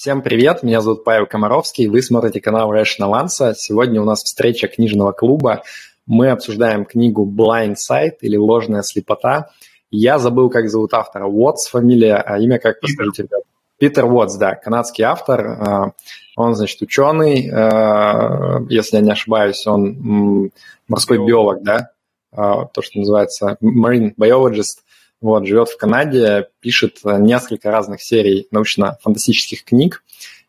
[0.00, 3.52] Всем привет, меня зовут Павел Комаровский, вы смотрите канал Rational Answer.
[3.54, 5.62] Сегодня у нас встреча книжного клуба.
[6.06, 9.50] Мы обсуждаем книгу Blind Sight или Ложная слепота.
[9.90, 11.26] Я забыл, как зовут автора.
[11.26, 13.42] Уотс фамилия, а имя как, подскажите, ребят?
[13.78, 15.46] Питер Уотс, да, канадский автор.
[15.46, 15.92] А,
[16.34, 20.50] он, значит, ученый, а, если я не ошибаюсь, он
[20.88, 21.90] морской биолог, да,
[22.32, 24.78] а, то, что называется marine biologist–
[25.20, 30.02] вот, живет в Канаде, пишет несколько разных серий научно-фантастических книг.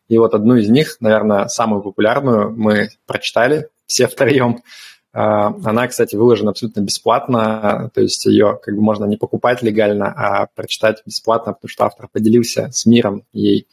[0.08, 4.62] И вот одну из них, наверное, самую популярную мы прочитали все втроем.
[5.12, 10.06] А, она, кстати, выложена абсолютно бесплатно, то есть ее как бы можно не покупать легально,
[10.06, 13.66] а прочитать бесплатно, потому что автор поделился с миром ей.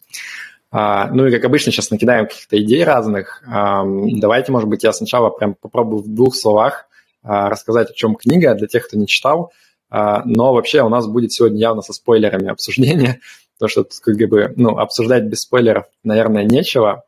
[0.71, 3.41] А, ну и, как обычно, сейчас накидаем каких-то идей разных.
[3.45, 6.87] Давайте, может быть, я сначала прям попробую в двух словах
[7.23, 9.53] а, рассказать, о чем книга для тех, кто не читал–
[9.89, 13.19] но вообще у нас будет сегодня явно со спойлерами обсуждение,
[13.57, 17.03] потому что тут как бы, ну, обсуждать без спойлеров, наверное, нечего.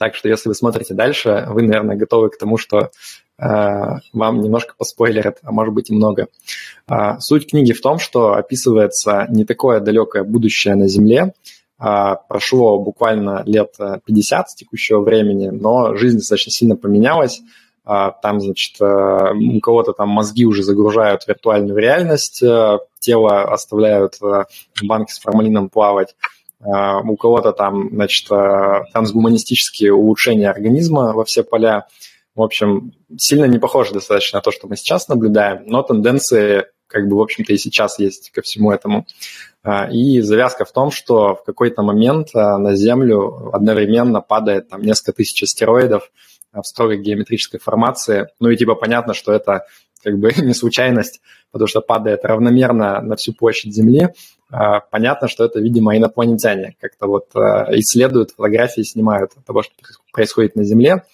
[0.00, 2.90] Так что если вы смотрите дальше, вы, наверное, готовы к тому, что
[3.38, 3.46] э,
[4.14, 6.28] вам немножко поспойлерят, а может быть и много.
[6.88, 11.34] Э, суть книги в том, что описывается не такое далекое будущее на Земле,
[11.78, 17.44] э, прошло буквально лет 50 с текущего времени, но жизнь достаточно сильно поменялась, а,
[17.84, 24.44] там, значит, э, у кого-то там мозги уже загружают виртуальную реальность, э, тело оставляют э,
[24.74, 26.14] в банке с формалином плавать,
[26.62, 31.86] а, у кого-то там, значит, трансгуманистические улучшения организма во все поля.
[32.34, 37.08] В общем, сильно не похоже достаточно на то, что мы сейчас наблюдаем, но тенденции как
[37.08, 39.06] бы, в общем-то, и сейчас есть ко всему этому.
[39.62, 45.14] А, и завязка в том, что в какой-то момент на Землю одновременно падает там несколько
[45.14, 46.10] тысяч астероидов,
[46.52, 48.28] в строгой геометрической формации.
[48.40, 49.66] Ну и типа понятно, что это
[50.02, 51.20] как бы не случайность,
[51.50, 54.08] потому что падает равномерно на всю площадь Земли.
[54.50, 56.76] А, понятно, что это, видимо, инопланетяне.
[56.80, 59.72] Как-то вот а, исследуют, фотографии снимают того, что
[60.12, 61.04] происходит на Земле.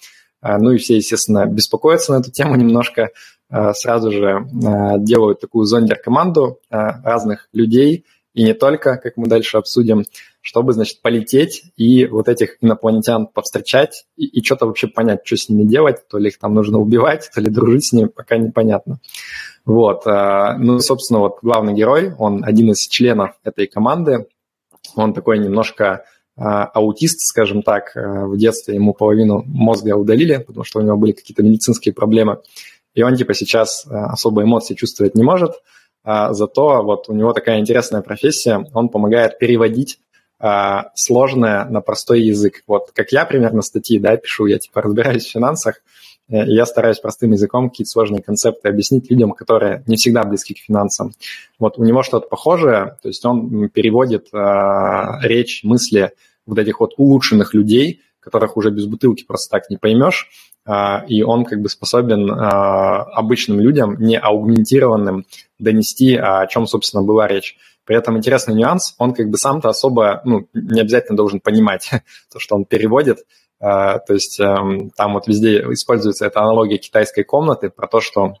[0.41, 3.09] А, ну и все, естественно, беспокоятся на эту тему немножко.
[3.49, 4.45] Сразу же
[4.97, 8.03] делают такую зондер-команду разных людей,
[8.33, 10.03] и не только, как мы дальше обсудим,
[10.47, 15.49] чтобы, значит, полететь и вот этих инопланетян повстречать и, и что-то вообще понять, что с
[15.49, 19.01] ними делать, то ли их там нужно убивать, то ли дружить с ними, пока непонятно.
[19.65, 24.27] Вот, э, ну, собственно, вот главный герой, он один из членов этой команды,
[24.95, 26.05] он такой немножко
[26.37, 30.95] э, аутист, скажем так, э, в детстве ему половину мозга удалили, потому что у него
[30.95, 32.39] были какие-то медицинские проблемы,
[32.93, 35.55] и он типа сейчас особо эмоций чувствовать не может,
[36.05, 39.99] а зато вот у него такая интересная профессия, он помогает переводить
[40.93, 42.63] сложное на простой язык.
[42.67, 45.81] Вот как я примерно статьи да, пишу, я типа разбираюсь в финансах,
[46.29, 50.53] э, и я стараюсь простым языком какие-то сложные концепты объяснить людям, которые не всегда близки
[50.53, 51.13] к финансам.
[51.59, 54.37] Вот у него что-то похожее, то есть он переводит э,
[55.21, 56.11] речь, мысли
[56.45, 60.29] вот этих вот улучшенных людей, которых уже без бутылки просто так не поймешь,
[60.65, 65.25] э, и он как бы способен э, обычным людям, не аугментированным,
[65.59, 67.57] донести, о чем, собственно, была речь.
[67.87, 71.89] При этом интересный нюанс, он как бы сам-то особо, ну, не обязательно должен понимать
[72.31, 73.19] то, что он переводит.
[73.61, 78.33] А, то есть эм, там вот везде используется эта аналогия китайской комнаты про то, что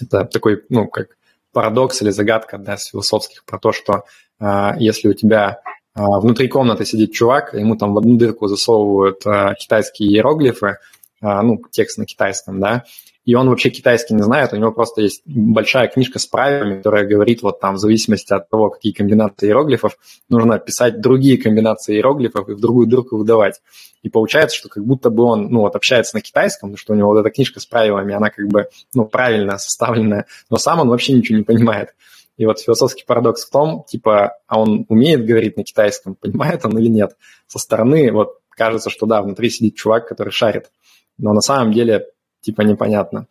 [0.00, 1.16] это такой, ну, как
[1.52, 4.02] парадокс или загадка, да, с философских, про то, что
[4.40, 5.60] а, если у тебя
[5.94, 9.22] а, внутри комнаты сидит чувак, ему там в одну дырку засовывают
[9.58, 10.78] китайские иероглифы,
[11.20, 12.82] ну, текст на китайском, да,
[13.24, 17.06] и он вообще китайский не знает, у него просто есть большая книжка с правилами, которая
[17.06, 19.96] говорит, вот там, в зависимости от того, какие комбинации иероглифов,
[20.28, 23.60] нужно писать другие комбинации иероглифов и в другую дырку выдавать.
[24.02, 27.10] И получается, что как будто бы он, ну, вот общается на китайском, что у него
[27.10, 31.12] вот эта книжка с правилами, она как бы, ну, правильно составленная, но сам он вообще
[31.12, 31.94] ничего не понимает.
[32.38, 36.76] И вот философский парадокс в том, типа, а он умеет говорить на китайском, понимает он
[36.78, 37.16] или нет?
[37.46, 40.70] Со стороны вот кажется, что да, внутри сидит чувак, который шарит.
[41.18, 42.08] Но на самом деле
[42.42, 43.26] типа непонятно.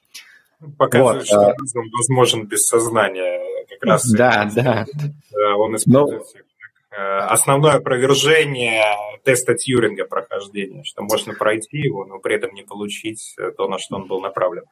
[0.78, 1.54] Показывает, вот, что а...
[1.54, 3.40] разум возможен без сознания.
[3.70, 4.86] Как раз да, да.
[5.56, 6.98] Он используется Но...
[6.98, 8.84] Э, основное опровержение
[9.24, 13.96] теста Тьюринга прохождения, что можно пройти его, но при этом не получить то, на что
[13.96, 14.64] он был направлен.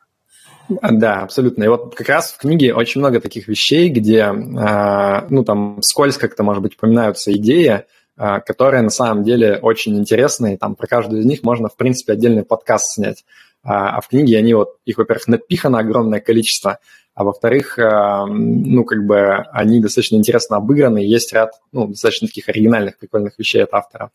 [0.69, 1.63] Да, абсолютно.
[1.63, 6.27] И вот как раз в книге очень много таких вещей, где, а, ну, там, скользко
[6.27, 7.85] как-то, может быть, упоминаются идеи,
[8.15, 10.57] а, которые на самом деле очень интересные.
[10.57, 13.25] Там про каждую из них можно, в принципе, отдельный подкаст снять.
[13.69, 16.79] А, а в книге они вот, их, во-первых, напихано огромное количество,
[17.13, 22.49] а во-вторых, а, ну, как бы они достаточно интересно обыграны, есть ряд, ну, достаточно таких
[22.49, 24.09] оригинальных, прикольных вещей от автора.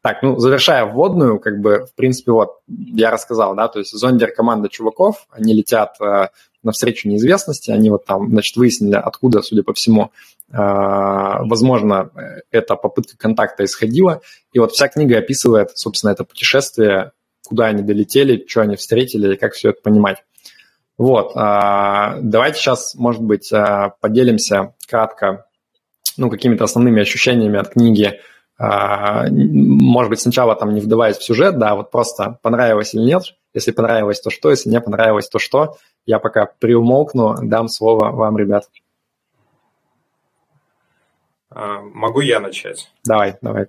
[0.00, 4.32] Так, ну, завершая вводную, как бы, в принципе, вот, я рассказал, да, то есть зондер
[4.32, 6.30] команда чуваков, они летят а,
[6.62, 10.12] на встречу неизвестности, они вот там, значит, выяснили, откуда, судя по всему,
[10.50, 12.10] возможно,
[12.50, 14.20] эта попытка контакта исходила,
[14.52, 17.12] и вот вся книга описывает, собственно, это путешествие,
[17.44, 20.24] куда они долетели, что они встретили и как все это понимать.
[20.96, 23.52] Вот, давайте сейчас, может быть,
[24.00, 25.46] поделимся кратко
[26.16, 28.20] ну, какими-то основными ощущениями от книги,
[28.56, 33.22] а, может быть, сначала там не вдаваясь в сюжет, да, вот просто понравилось или нет,
[33.52, 35.76] если понравилось, то что, если не понравилось, то что.
[36.06, 38.68] Я пока приумолкну, дам слово вам, ребят.
[41.50, 42.90] А, могу я начать?
[43.04, 43.68] Давай, давай.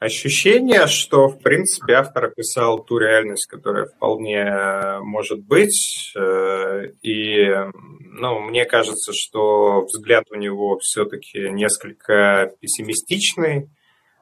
[0.00, 6.12] Ощущение, что, в принципе, автор описал ту реальность, которая вполне э, может быть.
[6.16, 13.70] Э, и, ну, мне кажется, что взгляд у него все-таки несколько пессимистичный.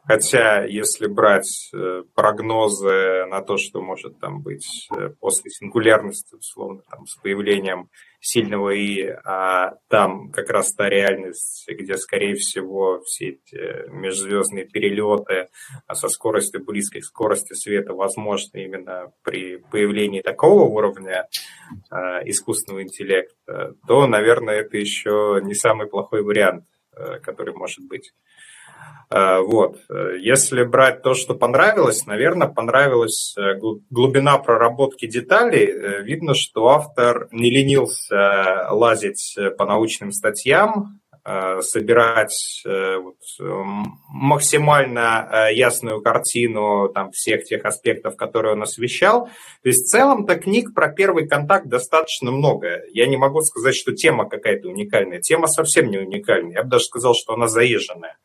[0.07, 4.89] Хотя, если брать э, прогнозы на то, что может там быть
[5.21, 7.89] после сингулярности, условно, там, с появлением
[8.21, 15.49] сильного И, а там как раз та реальность, где, скорее всего, все эти межзвездные перелеты
[15.87, 21.29] а со скоростью близкой скорости света возможны именно при появлении такого уровня
[21.91, 26.65] а, искусственного интеллекта, то, наверное, это еще не самый плохой вариант,
[27.23, 28.13] который может быть.
[29.09, 29.79] Э, вот.
[30.19, 33.55] Если брать то, что понравилось, наверное, понравилась э,
[33.91, 35.67] глубина проработки деталей.
[35.67, 41.01] Э, видно, что автор не ленился лазить по научным статьям,
[41.61, 42.65] собирать
[44.09, 49.27] максимально ясную картину там, всех тех аспектов, которые он освещал.
[49.27, 52.83] То есть в целом-то книг про первый контакт достаточно много.
[52.93, 55.21] Я не могу сказать, что тема какая-то уникальная.
[55.21, 56.53] Тема совсем не уникальная.
[56.53, 58.17] Я бы даже сказал, что она заезженная.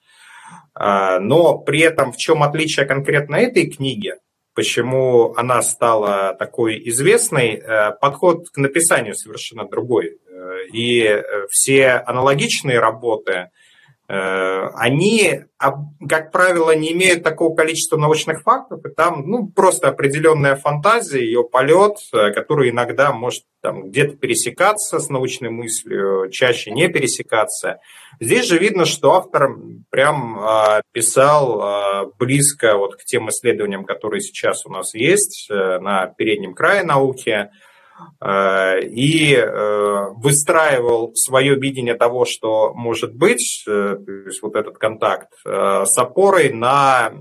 [0.74, 4.14] А, но при этом в чем отличие конкретно этой книги,
[4.54, 10.18] почему она стала такой известной, э, подход к написанию совершенно другой.
[10.30, 13.50] Э, и э, все аналогичные работы,
[14.14, 15.44] они,
[16.10, 21.44] как правило, не имеют такого количества научных фактов, и там ну, просто определенная фантазия, ее
[21.44, 27.80] полет, э, который иногда может там, где-то пересекаться с научной мыслью, чаще не пересекаться.
[28.20, 29.56] Здесь же видно, что автор
[29.90, 35.80] прям а, писал а, близко вот к тем исследованиям, которые сейчас у нас есть э,
[35.80, 37.48] на переднем крае науки, Э,
[38.24, 45.30] и э, выстраивал свое видение того, что может быть, э, то есть вот этот контакт,
[45.44, 47.12] с опорой на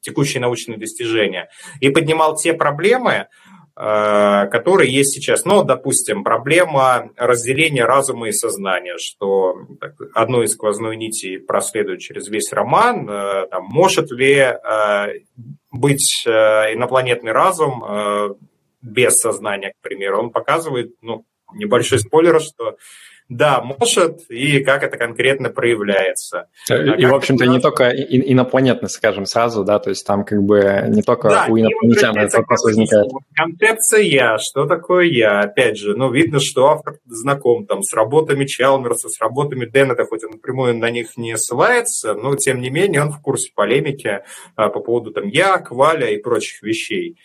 [0.00, 1.48] текущие научные достижения.
[1.80, 3.26] И поднимал те проблемы,
[3.74, 5.44] которые есть сейчас.
[5.44, 9.56] Ну, допустим, проблема разделения разума и сознания, что
[10.14, 13.06] одной из сквозной нити проследует через весь роман.
[13.50, 14.54] Там, может ли
[15.72, 18.36] быть инопланетный разум
[18.84, 22.76] без сознания, к примеру, он показывает, ну, небольшой спойлер, что
[23.30, 26.48] да, может, и как это конкретно проявляется.
[26.68, 30.42] И, а и в общем-то, не только инопланетный, скажем, сразу, да, то есть там как
[30.42, 33.10] бы не только да, у инопланетян этот вопрос возникает.
[33.34, 38.44] Концепция «я», что такое «я», опять же, ну, видно, что автор знаком там с работами
[38.44, 43.02] Чалмерса, с работами Деннета, хоть он напрямую на них не ссылается, но, тем не менее,
[43.02, 44.20] он в курсе полемики
[44.54, 47.16] а, по поводу там «я», «кваля» и прочих вещей.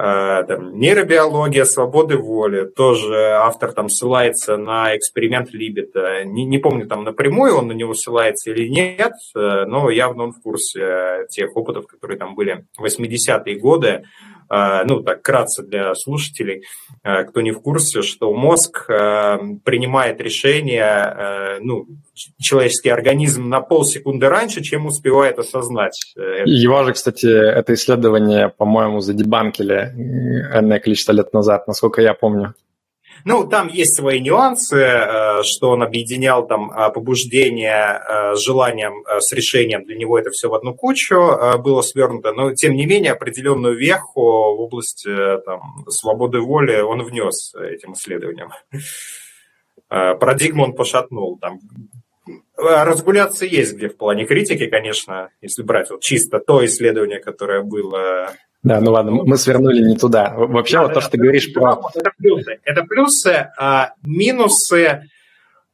[0.00, 6.22] А, там, нейробиология, свободы воли, тоже автор там ссылается на эксперимент Либета.
[6.24, 10.32] Не, не помню там напрямую он на него ссылается или нет, э, но явно он
[10.32, 14.04] в курсе тех опытов, которые там были в 80-е годы.
[14.48, 16.64] А, ну, так, кратко для слушателей,
[17.02, 21.86] а, кто не в курсе, что мозг принимает решение, ну,
[22.40, 25.98] человеческий организм на полсекунды раньше, чем успевает осознать.
[26.16, 29.92] Э, Его же, кстати, это исследование, по-моему, задебанкили
[30.54, 32.54] энное количество лет назад, насколько я помню.
[33.24, 38.00] Ну, там есть свои нюансы, э, что он объединял там э, побуждение
[38.34, 41.16] с желанием, с решением, для него это все в одну кучу
[41.58, 45.10] было свернуто, но тем не менее определенную веху в области
[45.44, 48.50] там, свободы воли он внес этим исследованием.
[49.88, 51.38] Парадигму он пошатнул.
[51.38, 51.60] Там
[52.58, 57.62] Э, разгуляться есть где в плане критики, конечно, если брать вот чисто то исследование, которое
[57.62, 58.32] было
[58.62, 60.32] да, ну ладно, мы свернули не туда.
[60.34, 61.80] Вообще, да, вот да, то, что ты говоришь про...
[61.94, 62.58] Это плюсы.
[62.64, 65.02] Это плюсы, а минусы,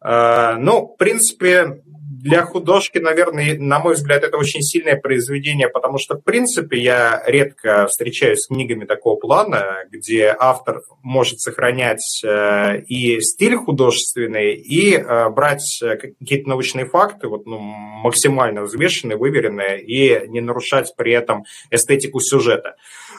[0.00, 1.82] а, ну, в принципе,
[2.24, 7.22] для художки, наверное, на мой взгляд, это очень сильное произведение, потому что, в принципе, я
[7.26, 14.94] редко встречаюсь с книгами такого плана, где автор может сохранять э, и стиль художественный, и
[14.96, 21.44] э, брать какие-то научные факты, вот, ну, максимально взвешенные, выверенные, и не нарушать при этом
[21.70, 22.76] эстетику сюжета.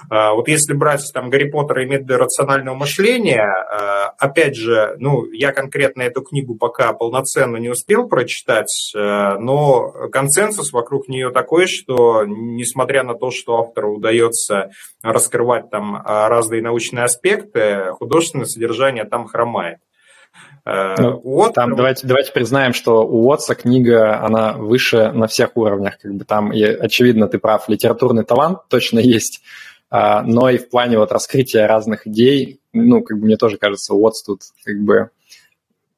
[0.10, 3.52] Вот если брать там Гарри Поттера и методы рационального мышления,
[4.20, 11.08] опять же, ну, я конкретно эту книгу пока полноценно не успел прочитать, но консенсус вокруг
[11.10, 14.72] нее такой, что несмотря на то, что автору удается
[15.04, 19.80] раскрывать там разные научные аспекты, художественное содержание там хромает.
[20.66, 26.00] Ну, вот, там давайте, давайте признаем, что у Уотса книга, она выше на всех уровнях.
[26.00, 29.44] Как бы там, и, очевидно, ты прав, литературный талант точно есть,
[29.92, 33.94] а, но и в плане вот раскрытия разных идей, ну, как бы мне тоже кажется,
[33.94, 35.10] Уотс тут как бы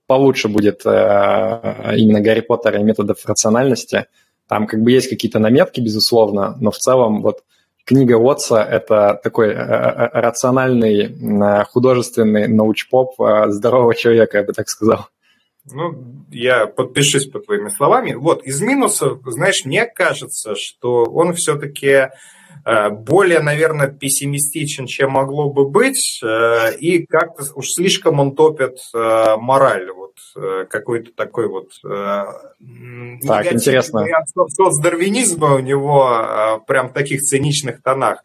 [0.08, 4.06] получше будет э, именно Гарри Поттера и методов рациональности.
[4.48, 7.44] Там как бы есть какие-то наметки, безусловно, но в целом вот
[7.84, 13.16] книга Уотса– это такой э, э, рациональный, художественный научпоп
[13.48, 15.08] здорового человека, я бы так сказал.
[15.70, 18.14] Ну, я подпишусь по твоими словами.
[18.14, 22.10] Вот, из минусов, знаешь, мне кажется, что он все-таки
[22.92, 29.36] более, наверное, пессимистичен, чем могло бы быть, э, и как-то уж слишком он топит э,
[29.38, 30.08] мораль, вот
[30.70, 34.06] какой-то такой вот так, интересно.
[34.48, 38.24] соцдарвинизма у него прям в таких циничных тонах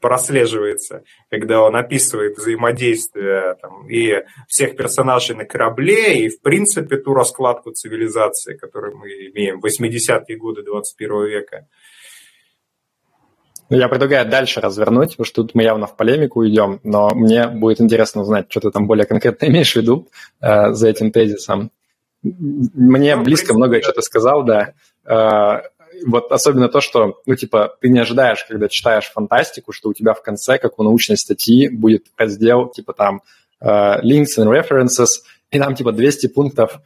[0.00, 7.14] прослеживается, когда он описывает взаимодействие там, и всех персонажей на корабле, и, в принципе, ту
[7.14, 11.66] раскладку цивилизации, которую мы имеем в 80-е годы 21 века.
[13.72, 17.80] Я предлагаю дальше развернуть, потому что тут мы явно в полемику идем, но мне будет
[17.80, 20.08] интересно узнать, что ты там более конкретно имеешь в виду
[20.40, 21.70] э, за этим тезисом.
[22.22, 24.72] Мне ну, близко много что ты сказал, да.
[25.06, 25.62] Э,
[26.04, 30.14] вот особенно то, что, ну, типа, ты не ожидаешь, когда читаешь фантастику, что у тебя
[30.14, 33.22] в конце, как у научной статьи, будет раздел, типа, там,
[33.60, 33.66] э,
[34.02, 36.80] links and references, и там, типа, 200 пунктов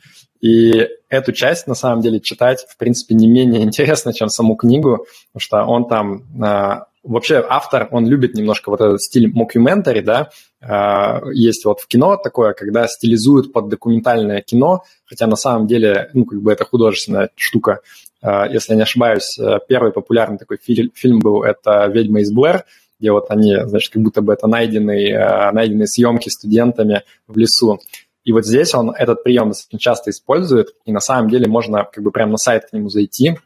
[0.45, 5.07] и эту часть, на самом деле, читать, в принципе, не менее интересно, чем саму книгу,
[5.33, 6.25] потому что он там...
[6.43, 10.29] А, вообще автор, он любит немножко вот этот стиль мокьюментари, да,
[10.61, 16.11] а, есть вот в кино такое, когда стилизуют под документальное кино, хотя на самом деле,
[16.13, 17.81] ну, как бы это художественная штука.
[18.21, 22.65] А, если я не ошибаюсь, первый популярный такой фильм был это «Ведьма из Блэр»,
[23.01, 27.81] где вот они, значит, как будто бы это найденные, найденные съемки студентами в лесу.
[28.25, 32.03] И вот здесь он этот прием достаточно часто использует, и на самом деле можно как
[32.03, 33.39] бы прямо на сайт к нему зайти,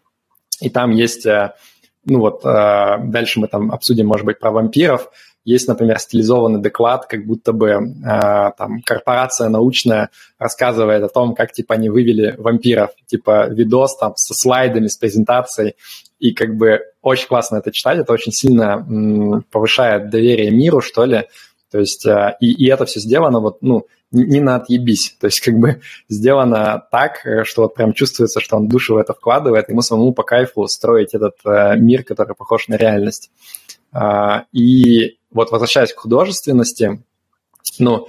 [0.60, 1.54] и там есть, э,
[2.04, 5.10] ну вот, э, дальше мы там обсудим, может быть, про вампиров,
[5.44, 11.52] есть, например, стилизованный доклад, как будто бы э, там корпорация научная рассказывает о том, как,
[11.52, 15.74] типа, они вывели вампиров, типа, видос там со слайдами, с презентацией,
[16.18, 21.28] и как бы очень классно это читать, это очень сильно повышает доверие миру, что ли,
[21.70, 22.06] то есть,
[22.40, 25.16] и, и это все сделано вот, ну, не на отъебись.
[25.20, 29.12] То есть как бы сделано так, что вот прям чувствуется, что он душу в это
[29.14, 33.30] вкладывает, ему самому по кайфу строить этот э, мир, который похож на реальность.
[33.92, 37.02] А, и вот возвращаясь к художественности,
[37.78, 38.08] ну,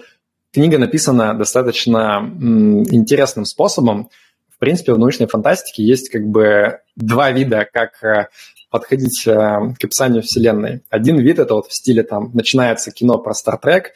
[0.53, 4.09] книга написана достаточно интересным способом.
[4.49, 8.27] В принципе, в научной фантастике есть как бы два вида, как э,
[8.69, 10.81] подходить э, к описанию Вселенной.
[10.89, 13.87] Один вид– это вот в стиле там начинается кино про Trek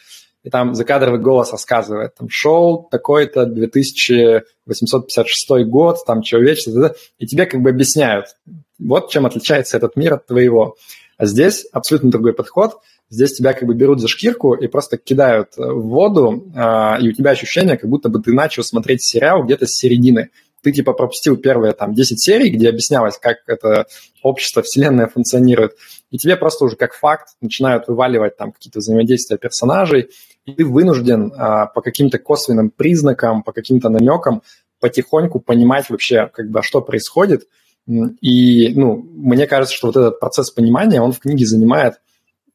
[0.43, 7.61] и там закадровый голос рассказывает, там, шел такой-то 2856 год, там, человечество, и тебе как
[7.61, 8.35] бы объясняют,
[8.77, 10.75] вот чем отличается этот мир от твоего.
[11.17, 12.81] А здесь абсолютно другой подход.
[13.09, 17.13] Здесь тебя как бы берут за шкирку и просто кидают в воду, а, и у
[17.13, 20.29] тебя ощущение, как будто бы ты начал смотреть сериал где-то с середины
[20.63, 23.85] ты типа пропустил первые там 10 серий, где объяснялось, как это
[24.23, 25.73] общество, вселенная функционирует,
[26.09, 30.09] и тебе просто уже как факт начинают вываливать там какие-то взаимодействия персонажей,
[30.45, 34.41] и ты вынужден а, по каким-то косвенным признакам, по каким-то намекам
[34.79, 37.47] потихоньку понимать вообще, как бы, а что происходит.
[37.87, 41.95] И, ну, мне кажется, что вот этот процесс понимания, он в книге занимает,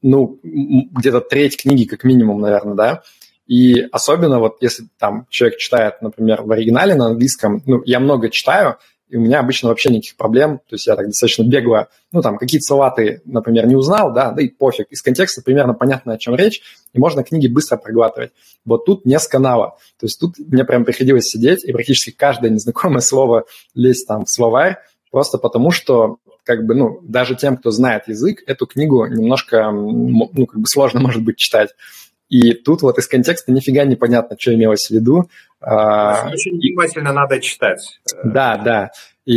[0.02, 3.02] ну, где-то треть книги как минимум, наверное, да,
[3.48, 8.28] и особенно вот если там человек читает, например, в оригинале на английском, ну, я много
[8.28, 8.76] читаю,
[9.08, 12.36] и у меня обычно вообще никаких проблем, то есть я так достаточно бегло, ну, там,
[12.36, 16.18] какие-то слова ты, например, не узнал, да, да и пофиг, из контекста примерно понятно, о
[16.18, 16.60] чем речь,
[16.92, 18.32] и можно книги быстро проглатывать.
[18.66, 23.00] Вот тут не сканало, то есть тут мне прям приходилось сидеть и практически каждое незнакомое
[23.00, 24.76] слово лезть там в словарь,
[25.10, 30.46] просто потому что как бы, ну, даже тем, кто знает язык, эту книгу немножко, ну,
[30.46, 31.70] как бы сложно, может быть, читать.
[32.28, 35.28] И тут вот из контекста нифига не понятно, что имелось в виду.
[35.60, 38.00] А, очень внимательно надо читать.
[38.22, 38.90] Да, да.
[39.28, 39.34] И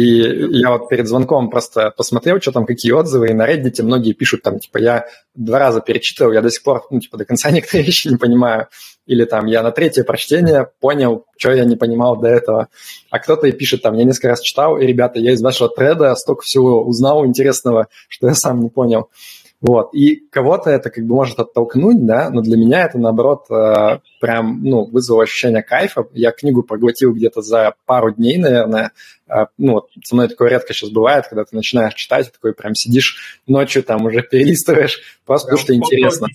[0.57, 4.41] я вот перед звонком просто посмотрел, что там, какие отзывы, и на Reddit многие пишут
[4.41, 5.05] там, типа, я
[5.35, 8.67] два раза перечитывал, я до сих пор, ну, типа, до конца некоторые вещи не понимаю.
[9.05, 12.69] Или там, я на третье прочтение понял, что я не понимал до этого.
[13.09, 16.15] А кто-то и пишет там, я несколько раз читал, и, ребята, я из вашего треда
[16.15, 19.09] столько всего узнал интересного, что я сам не понял.
[19.61, 19.93] Вот.
[19.93, 24.63] И кого-то это как бы может оттолкнуть, да, но для меня это, наоборот, э, прям,
[24.63, 26.07] ну, вызвало ощущение кайфа.
[26.13, 28.91] Я книгу проглотил где-то за пару дней, наверное.
[29.27, 32.73] Э, ну, вот со мной такое редко сейчас бывает, когда ты начинаешь читать, такой прям
[32.73, 36.27] сидишь ночью, там уже перелистываешь, просто потому что интересно.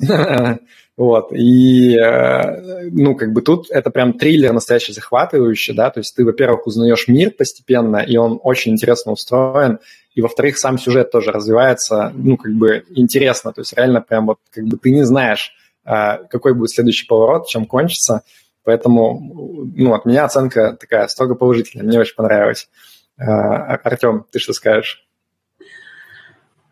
[0.96, 6.14] Вот, и, э, ну, как бы тут это прям триллер настоящий захватывающий, да, то есть
[6.14, 9.78] ты, во-первых, узнаешь мир постепенно, и он очень интересно устроен,
[10.14, 14.38] и, во-вторых, сам сюжет тоже развивается, ну, как бы интересно, то есть реально прям вот
[14.50, 15.54] как бы ты не знаешь,
[15.86, 18.22] э, какой будет следующий поворот, чем кончится,
[18.64, 22.68] поэтому, ну, от меня оценка такая строго положительная, мне очень понравилось.
[23.16, 25.06] Э, Артем, ты что скажешь?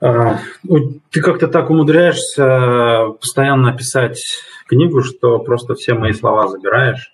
[0.00, 4.20] А, ну, ты как-то так умудряешься постоянно писать
[4.68, 7.12] книгу, что просто все мои слова забираешь.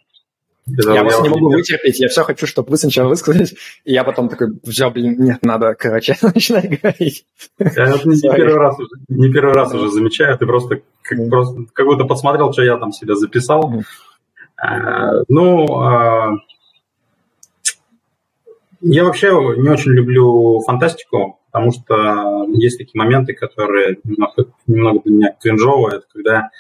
[0.67, 4.31] Я просто не могу вытерпеть, я все хочу, чтобы вы сначала высказались, и я потом
[4.31, 7.26] такой, все, блин, нет, надо, короче, начинать говорить.
[7.59, 11.29] Я это не первый, раз уже, не первый раз уже замечаю, ты просто как, mm.
[11.29, 13.75] просто как будто подсмотрел, что я там себе записал.
[13.75, 13.83] Mm.
[14.57, 16.33] А, ну, а,
[18.81, 25.15] я вообще не очень люблю фантастику, потому что есть такие моменты, которые немного, немного для
[25.15, 26.51] меня кринжовые, когда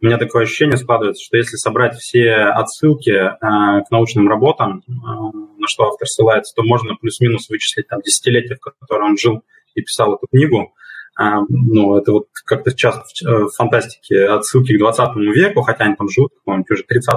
[0.00, 4.92] у меня такое ощущение складывается, что если собрать все отсылки э, к научным работам, э,
[4.92, 9.42] на что автор ссылается, то можно плюс-минус вычислить там десятилетия, в котором он жил
[9.74, 10.74] и писал эту книгу.
[11.20, 15.96] Э, ну, это вот как-то часто в, э, фантастике отсылки к 20 веку, хотя они
[15.96, 17.16] там живут, каком-нибудь уже 30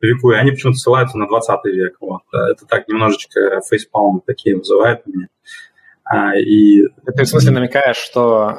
[0.00, 1.96] веку, и они почему-то ссылаются на 20 век.
[1.98, 2.22] Вот.
[2.32, 5.26] Это так немножечко фейспалм такие вызывает у меня.
[6.10, 6.88] А, и...
[7.06, 8.58] Ты в смысле намекаешь, что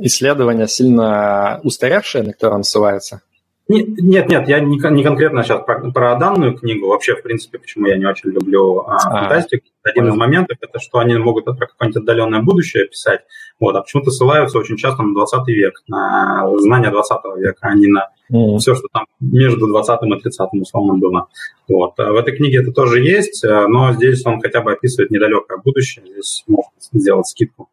[0.00, 3.20] исследования сильно устаревшие, на которые он ссылается?
[3.68, 6.86] Нет, нет, я не, не конкретно сейчас про, про данную книгу.
[6.86, 9.66] Вообще, в принципе, почему я не очень люблю а, а, фантастику.
[9.82, 13.22] Один из моментов это, что они могут про какое-нибудь отдаленное будущее писать,
[13.58, 17.86] вот, а почему-то ссылаются очень часто на 20 век, на знания 20 века, а не
[17.86, 18.58] на mm.
[18.58, 21.28] все, что там между 20 и 30 условно было.
[21.68, 21.98] Вот.
[21.98, 25.58] А в этой книге это тоже есть, э, но здесь он хотя бы описывает недалекое
[25.64, 27.70] будущее, здесь можно сделать скидку.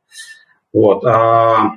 [0.71, 1.03] Вот.
[1.05, 1.73] А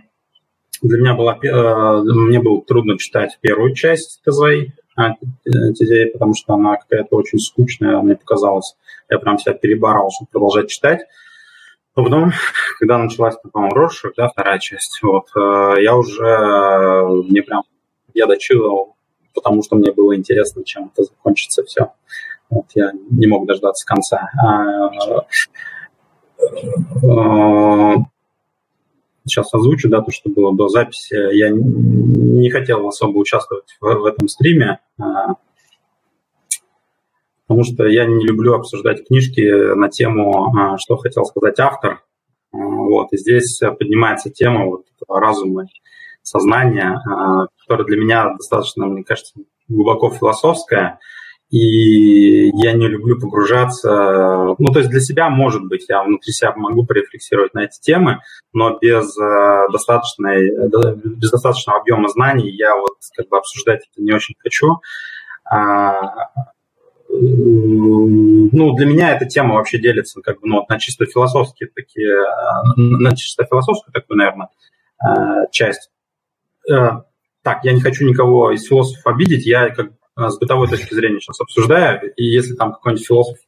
[0.82, 6.76] для меня было, э, мне было трудно читать первую часть ТЗ, TZA, потому что она
[6.76, 8.76] какая-то очень скучная, мне показалось.
[9.10, 11.00] Я прям себя переборол, чтобы продолжать читать.
[11.96, 12.32] Но потом,
[12.78, 17.62] когда началась, по-моему, Роршах, да, вторая часть, вот, э, я уже, мне прям,
[18.12, 18.96] я дочитывал,
[19.34, 21.92] потому что мне было интересно, чем это закончится все.
[22.50, 24.28] Вот, я не мог дождаться конца.
[24.38, 24.90] А,
[27.02, 27.96] э,
[29.24, 31.14] сейчас озвучу, да, то, что было до записи.
[31.34, 35.34] Я не хотел особо участвовать в, в этом стриме, а,
[37.46, 42.02] потому что я не люблю обсуждать книжки на тему, а, что хотел сказать автор.
[42.52, 45.66] А, вот, и здесь поднимается тема вот разума,
[46.22, 47.00] сознания,
[47.60, 49.34] которая для меня достаточно, мне кажется,
[49.68, 50.98] глубоко философская–
[51.50, 54.54] и я не люблю погружаться.
[54.58, 58.18] Ну, то есть для себя, может быть, я внутри себя могу порефлексировать на эти темы,
[58.52, 59.14] но без,
[59.72, 60.50] достаточной,
[61.04, 64.80] без достаточного объема знаний я вот как бы обсуждать это не очень хочу.
[67.18, 72.14] Ну, для меня эта тема вообще делится как бы, ну, на чисто философские такие,
[72.76, 74.48] на чисто философскую такую, наверное,
[75.04, 75.90] э, часть.
[76.70, 77.02] Э,
[77.42, 81.40] так, я не хочу никого из философов обидеть, я как с бытовой точки зрения сейчас
[81.40, 83.38] обсуждаю, и если там какой-нибудь философ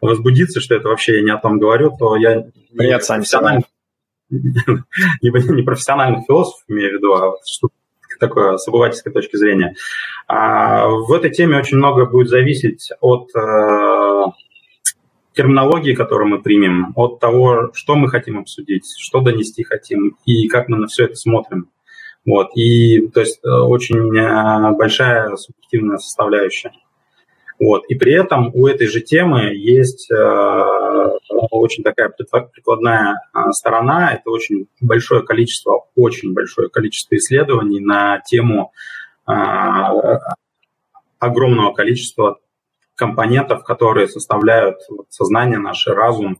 [0.00, 2.44] возбудится, что это вообще я не о том говорю, то я
[2.76, 3.64] Привет, не, профессиональных,
[4.30, 7.68] не, не профессиональных философов имею в виду, а вот что
[8.18, 9.74] такое с обывательской точки зрения.
[10.26, 14.24] А, в этой теме очень много будет зависеть от э,
[15.34, 20.68] терминологии, которую мы примем, от того, что мы хотим обсудить, что донести хотим и как
[20.68, 21.68] мы на все это смотрим.
[22.24, 26.72] Вот, и то есть э, очень э, большая субъективная составляющая.
[27.58, 27.84] Вот.
[27.88, 31.10] И при этом у этой же темы есть э,
[31.50, 34.12] очень такая прикладная э, сторона.
[34.12, 38.72] Это очень большое количество, очень большое количество исследований на тему
[39.26, 39.32] э,
[41.18, 42.38] огромного количества
[42.94, 44.78] компонентов, которые составляют
[45.10, 46.36] сознание наше, разум,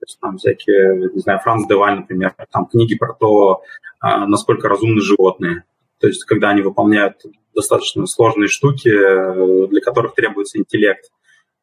[0.00, 3.62] то есть там всякие, не знаю, Франц Деваль, например, там книги про то,
[4.00, 5.64] а, насколько разумны животные.
[6.00, 7.22] То есть когда они выполняют
[7.54, 11.10] достаточно сложные штуки, для которых требуется интеллект.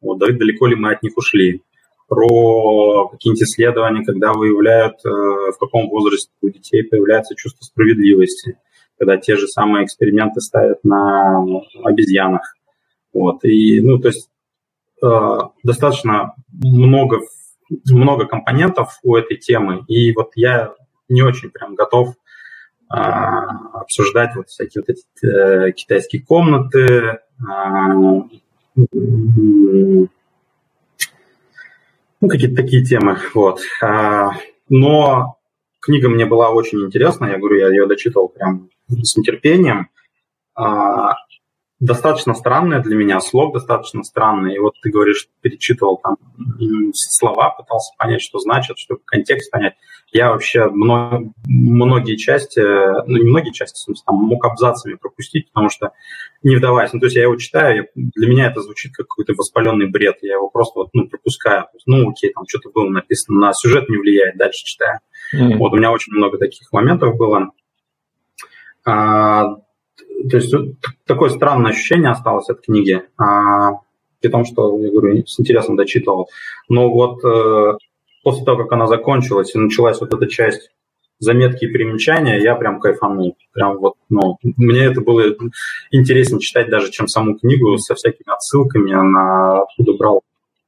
[0.01, 1.63] Вот, далеко ли мы от них ушли?
[2.07, 8.57] Про какие-нибудь исследования, когда выявляют, в каком возрасте у детей появляется чувство справедливости,
[8.97, 11.43] когда те же самые эксперименты ставят на
[11.83, 12.55] обезьянах.
[13.13, 14.29] Вот, и, ну, то есть
[15.63, 17.19] достаточно много
[17.89, 20.73] много компонентов у этой темы, и вот я
[21.09, 22.15] не очень прям готов
[22.89, 28.29] обсуждать вот всякие вот эти э, китайские комнаты, а, ну,
[32.21, 33.61] какие-то такие темы, вот.
[33.81, 34.31] А,
[34.69, 35.37] но
[35.81, 39.89] книга мне была очень интересна, я говорю, я ее дочитывал прям с нетерпением.
[41.79, 44.55] А, достаточно странное для меня, слог достаточно странный.
[44.55, 46.17] И вот ты говоришь, перечитывал там
[46.93, 49.75] слова, пытался понять, что значит, чтобы контекст понять.
[50.11, 55.69] Я вообще много, многие части, ну не многие части, смысле, там мог абзацами пропустить, потому
[55.69, 55.91] что
[56.43, 59.87] не вдаваясь, ну то есть я его читаю, для меня это звучит как какой-то воспаленный
[59.87, 61.65] бред, я его просто вот, ну, пропускаю.
[61.85, 64.99] Ну окей, там что-то было написано, на сюжет не влияет, дальше читаю.
[65.35, 65.57] Mm-hmm.
[65.57, 67.51] Вот у меня очень много таких моментов было.
[70.29, 70.53] То есть
[71.05, 73.79] такое странное ощущение осталось от книги, а,
[74.21, 76.29] при том, что, я говорю, с интересом дочитывал.
[76.69, 77.77] Но вот э,
[78.23, 80.71] после того, как она закончилась и началась вот эта часть
[81.19, 83.37] заметки и примечания, я прям кайфанул.
[83.53, 85.23] Прям вот, ну, мне это было
[85.91, 90.21] интереснее читать даже, чем саму книгу со всякими отсылками на откуда брал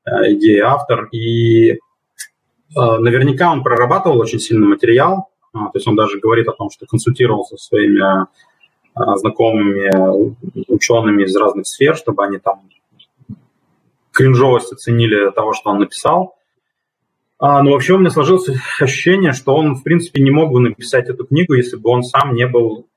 [0.05, 1.05] э, идеи автор.
[1.11, 1.77] И э,
[2.75, 6.85] наверняка он прорабатывал очень сильный материал, э, то есть он даже говорит о том, что
[6.85, 8.27] консультировался со своими
[9.17, 12.61] знакомыми учеными из разных сфер, чтобы они там
[14.11, 16.35] кринжовость оценили того, что он написал.
[17.37, 21.07] А, но вообще у меня сложилось ощущение, что он, в принципе, не мог бы написать
[21.09, 22.87] эту книгу, если бы он сам не был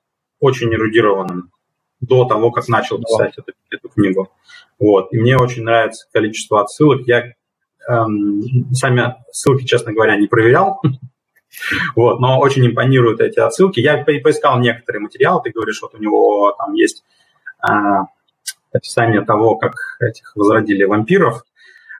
[0.40, 1.52] очень эрудированным
[2.00, 4.28] до того, как начал писать эту, эту книгу.
[4.80, 5.12] Вот.
[5.12, 7.06] И мне очень нравится количество отсылок.
[7.06, 7.34] Я
[7.88, 10.82] эм, сами ссылки, честно говоря, не проверял,
[11.94, 13.80] Вот, но очень импонируют эти отсылки.
[13.80, 17.04] Я поискал некоторые материалы, ты говоришь, вот у него там есть
[17.60, 18.06] а,
[18.72, 21.44] описание того, как этих возродили вампиров.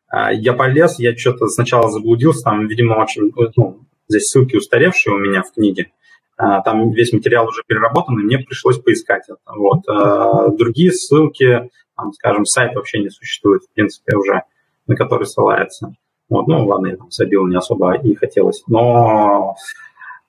[0.09, 5.19] А, я полез, я что-то сначала заблудился, там, видимо, очень, ну, здесь ссылки устаревшие у
[5.19, 5.93] меня в книге.
[6.37, 9.38] А, там весь материал уже переработан, и мне пришлось поискать это.
[9.55, 9.88] Вот.
[9.88, 14.43] А, другие ссылки, там, скажем, сайт вообще не существует, в принципе, уже,
[14.87, 15.95] на который ссылается.
[16.33, 18.62] Вот, ну, ладно, я там забил не особо и хотелось.
[18.66, 19.55] Но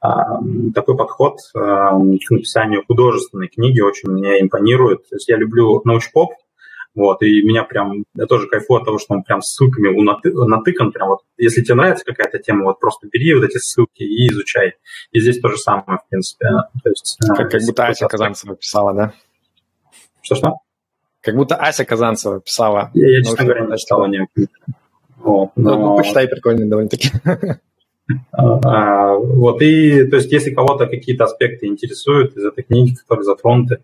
[0.04, 0.08] э,
[0.76, 5.08] такой подход э, к написанию художественной книги очень мне импонирует.
[5.08, 6.34] То есть я люблю научпоп,
[6.94, 10.92] вот, и меня прям, я тоже кайфую от того, что он прям ссылками унаты, натыкан,
[10.92, 14.74] прям вот, если тебе нравится какая-то тема, вот просто бери вот эти ссылки и изучай.
[15.14, 16.50] И здесь то же самое, в принципе.
[16.84, 19.14] То есть, как, как будто Ася Казанцева писала, да?
[20.22, 20.58] Что-что?
[21.22, 22.92] Как будто Ася Казанцева писала.
[22.94, 24.28] Я, я честно говоря, не читала ни
[25.24, 25.78] вот, но...
[25.78, 27.10] Ну, почитай, прикольно довольно-таки.
[28.34, 33.80] А, вот, и, то есть, если кого-то какие-то аспекты интересуют из этой книги, которые затронуты,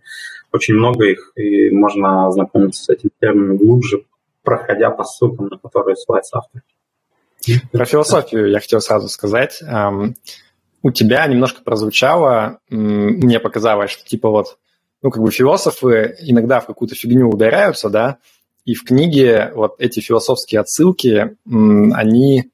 [0.52, 4.04] очень много их, и можно ознакомиться с этим термином глубже,
[4.43, 6.62] проходя по ссылкам, на которые ссылается автор.
[7.71, 9.62] Про философию я хотел сразу сказать.
[10.82, 14.58] У тебя немножко прозвучало, мне показалось, что типа вот,
[15.02, 18.17] ну, как бы философы иногда в какую-то фигню ударяются, да,
[18.69, 22.51] и в книге вот эти философские отсылки, они,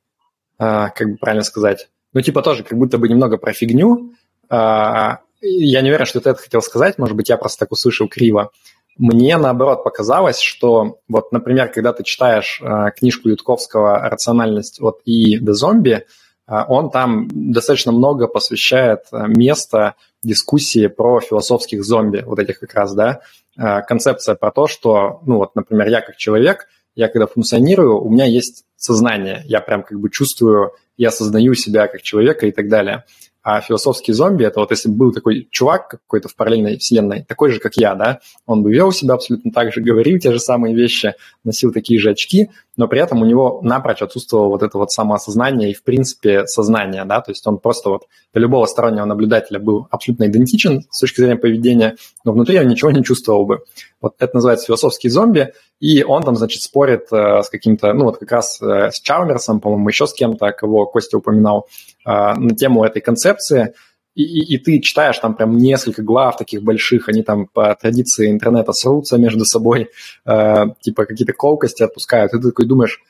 [0.57, 4.13] а, как бы правильно сказать, ну, типа тоже как будто бы немного про фигню.
[4.49, 8.07] А, я не уверен, что ты это хотел сказать, может быть, я просто так услышал
[8.07, 8.51] криво.
[8.97, 15.37] Мне, наоборот, показалось, что вот, например, когда ты читаешь а, книжку Ютковского «Рациональность от И
[15.39, 16.05] до зомби»,
[16.47, 23.21] он там достаточно много посвящает места дискуссии про философских зомби, вот этих как раз, да,
[23.57, 28.09] Э, концепция про то, что, ну вот, например, я как человек, я когда функционирую, у
[28.09, 32.67] меня есть сознание, я прям как бы чувствую, я осознаю себя как человека и так
[32.69, 33.05] далее.
[33.43, 37.51] А философский зомби, это вот если бы был такой чувак какой-то в параллельной вселенной, такой
[37.51, 40.75] же, как я, да, он бы вел себя абсолютно так же, говорил те же самые
[40.75, 44.91] вещи, носил такие же очки, но при этом у него напрочь отсутствовало вот это вот
[44.91, 49.59] самоосознание и, в принципе, сознание, да, то есть он просто вот для любого стороннего наблюдателя
[49.59, 53.63] был абсолютно идентичен с точки зрения поведения, но внутри он ничего не чувствовал бы.
[54.01, 58.17] Вот это называется философский зомби, и он там, значит, спорит э, с каким-то, ну вот
[58.17, 61.67] как раз э, с Чалмерсом, по-моему, еще с кем-то, кого Костя упоминал,
[62.05, 63.73] э, на тему этой концепции,
[64.15, 68.31] и, и, и ты читаешь там прям несколько глав таких больших, они там по традиции
[68.31, 69.89] интернета срутся между собой,
[70.25, 73.01] э, типа какие-то колкости отпускают, и ты такой думаешь,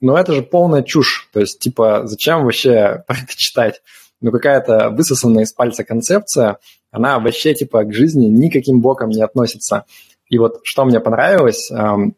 [0.00, 1.28] но это же полная чушь.
[1.32, 3.82] То есть, типа, зачем вообще про это читать?
[4.20, 6.58] Ну, какая-то высосанная из пальца концепция,
[6.90, 9.84] она вообще, типа, к жизни никаким боком не относится.
[10.28, 12.16] И вот что мне понравилось, эм,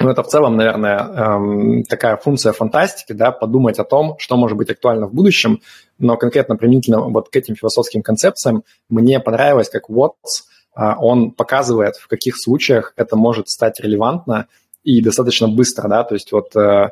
[0.00, 4.56] ну, это в целом, наверное, эм, такая функция фантастики, да, подумать о том, что может
[4.56, 5.60] быть актуально в будущем,
[5.98, 10.44] но конкретно применительно вот к этим философским концепциям мне понравилось, как Watts,
[10.76, 14.46] э, он показывает, в каких случаях это может стать релевантно
[14.82, 16.90] и достаточно быстро, да, то есть вот э,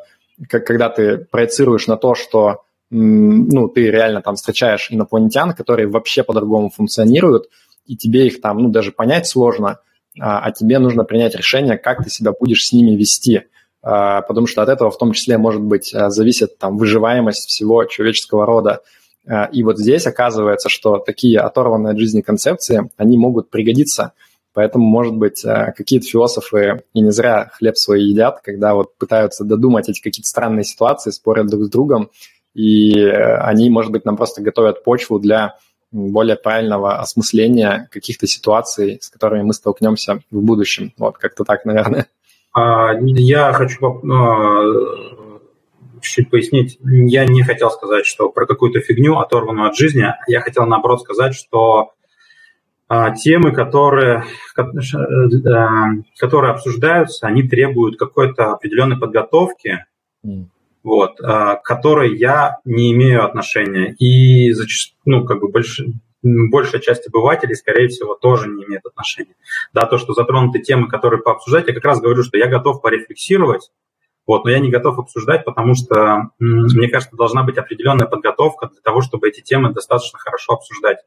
[0.49, 6.71] когда ты проецируешь на то, что ну, ты реально там встречаешь инопланетян, которые вообще по-другому
[6.71, 7.45] функционируют,
[7.87, 9.79] и тебе их там, ну, даже понять сложно–
[10.19, 13.43] а, а тебе нужно принять решение, как ты себя будешь с ними вести,
[13.83, 17.85] а, потому что от этого в том числе, может быть, а, зависит там выживаемость всего
[17.85, 18.81] человеческого рода.
[19.53, 24.13] И вот здесь оказывается, что такие оторванные от жизни концепции, они могут пригодиться.
[24.55, 25.45] Поэтому, может быть,
[25.77, 30.65] какие-то философы и не зря хлеб свой едят, когда вот пытаются додумать эти какие-то странные
[30.65, 32.11] ситуации, спорят друг с другом,
[32.55, 35.57] и они, может быть, нам просто готовят почву для
[35.93, 40.93] более правильного осмысления каких-то ситуаций, с которыми мы столкнемся в будущем.
[40.99, 42.07] Вот как-то так, наверное.
[42.53, 45.41] А, я хочу а,
[46.01, 46.79] чуть пояснить.
[46.83, 50.07] Я не хотел сказать, что про какую-то фигню, оторванную от жизни.
[50.27, 51.93] Я хотел, наоборот, сказать, что
[52.89, 54.25] а, темы, которые,
[56.19, 59.87] которые обсуждаются, они требуют какой-то определенной подготовки.
[60.83, 63.95] Вот, а, к которой я не имею отношения.
[63.99, 65.81] И зачастую, ну, как бы больш,
[66.23, 69.35] большая часть обывателей, скорее всего, тоже не имеет отношения.
[69.73, 73.71] Да, то, что затронуты темы, которые пообсуждать, я как раз говорю, что я готов порефлексировать,
[74.27, 78.81] вот, но я не готов обсуждать, потому что, мне кажется, должна быть определенная подготовка для
[78.81, 80.99] того, чтобы эти темы достаточно хорошо обсуждать.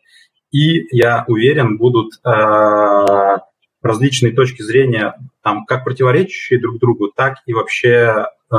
[0.51, 3.37] И я уверен, будут э,
[3.81, 8.55] различные точки зрения, там, как противоречащие друг другу, так и вообще э,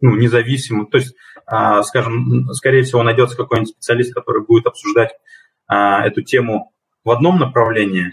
[0.00, 0.86] ну, независимым.
[0.86, 1.14] То есть,
[1.46, 5.10] а, скажем, скорее всего, найдется какой-нибудь специалист, который будет обсуждать
[5.66, 6.72] а, эту тему
[7.04, 8.12] в одном направлении,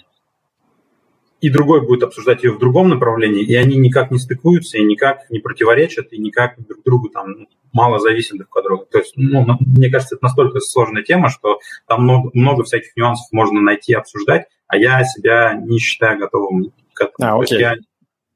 [1.41, 5.30] и другой будет обсуждать ее в другом направлении, и они никак не стыкуются, и никак
[5.30, 8.86] не противоречат, и никак друг другу там мало зависят друг от друга.
[8.86, 13.28] То есть, ну, мне кажется, это настолько сложная тема, что там много, много всяких нюансов
[13.32, 17.13] можно найти, обсуждать, а я себя не считаю готовым к этому.
[17.19, 17.60] А, окей.
[17.60, 17.86] То есть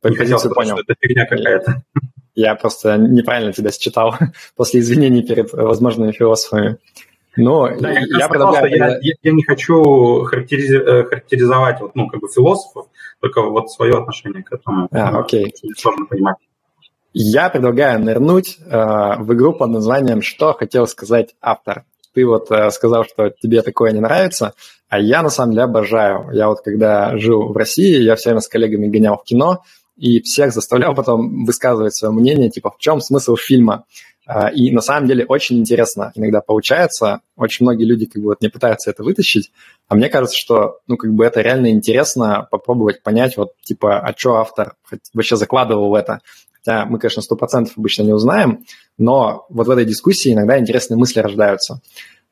[0.03, 0.77] я не хотел сказать, понял.
[0.77, 1.83] что это фигня какая-то.
[2.39, 4.15] Я просто неправильно тебя считал
[4.55, 6.77] после извинений перед возможными философами.
[7.35, 8.69] Но да, я, я, предлагаю...
[8.69, 10.71] я, я, я не хочу характериз...
[10.71, 12.87] Э, характеризовать вот, ну, как бы философов,
[13.19, 14.87] только вот свое отношение к этому.
[14.91, 15.53] А, окей.
[15.77, 16.37] Сложно понимать.
[17.11, 21.83] Я предлагаю нырнуть э, в игру под названием «Что хотел сказать автор?».
[22.13, 24.53] Ты вот э, сказал, что тебе такое не нравится,
[24.87, 26.29] а я на самом деле обожаю.
[26.31, 29.63] Я вот когда жил в России, я все время с коллегами гонял в кино,
[29.99, 33.85] и всех заставлял потом высказывать свое мнение, типа, в чем смысл фильма.
[34.25, 37.21] А, и на самом деле очень интересно иногда получается.
[37.35, 39.51] Очень многие люди как бы вот не пытаются это вытащить.
[39.87, 44.13] А мне кажется, что ну как бы это реально интересно попробовать понять вот типа, а
[44.15, 44.75] что автор
[45.15, 46.21] вообще закладывал в это.
[46.51, 48.65] Хотя мы, конечно, сто процентов обычно не узнаем,
[48.99, 51.81] но вот в этой дискуссии иногда интересные мысли рождаются.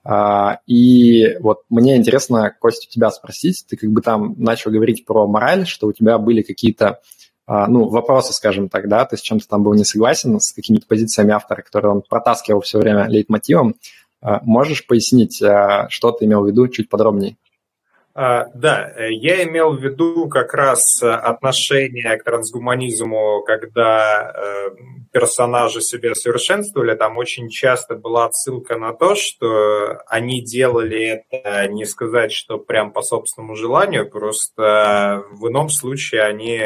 [0.03, 3.65] А, и вот мне интересно, Костя, тебя спросить.
[3.67, 7.01] Ты как бы там начал говорить про мораль, что у тебя были какие-то
[7.47, 11.31] ну, вопросы, скажем так, да, то есть чем-то там был не согласен с какими-то позициями
[11.31, 13.75] автора, которые он протаскивал все время лейтмотивом.
[14.21, 17.37] А, можешь пояснить, а, что ты имел в виду чуть подробнее?
[18.19, 24.69] А, да, э, я имел в виду как раз э, отношение к трансгуманизму, когда э,
[25.13, 26.95] персонажи себя совершенствовали.
[26.95, 32.91] Там очень часто была отсылка на то, что они делали это, не сказать, что прям
[32.91, 36.59] по собственному желанию, просто в ином случае они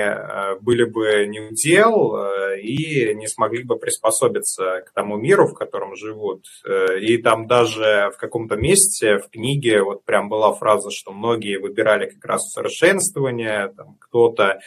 [0.62, 2.18] были бы не в дел
[2.58, 6.46] и не смогли бы приспособиться к тому миру, в котором живут.
[7.00, 11.58] И там даже в каком-то месте в книге вот прям была фраза, что многие многие
[11.58, 14.60] выбирали как раз усовершенствование, там, кто-то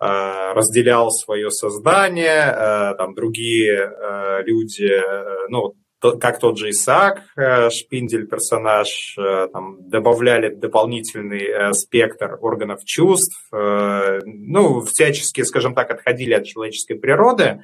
[0.00, 5.74] э, разделял свое создание, э, там, другие э, люди, э, ну,
[6.20, 13.38] как тот же Исаак, э, Шпиндель персонаж, э, там, добавляли дополнительный э, спектр органов чувств,
[13.52, 17.62] ну, всячески, скажем так, отходили от человеческой природы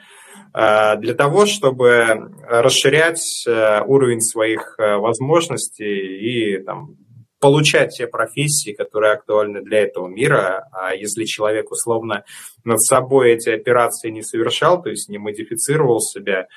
[0.52, 3.44] для того, чтобы расширять
[3.86, 6.96] уровень своих возможностей и там,
[7.40, 10.68] получать те профессии, которые актуальны для этого мира.
[10.72, 12.24] А если человек условно
[12.64, 16.48] над собой эти операции не совершал, то есть не модифицировал себя,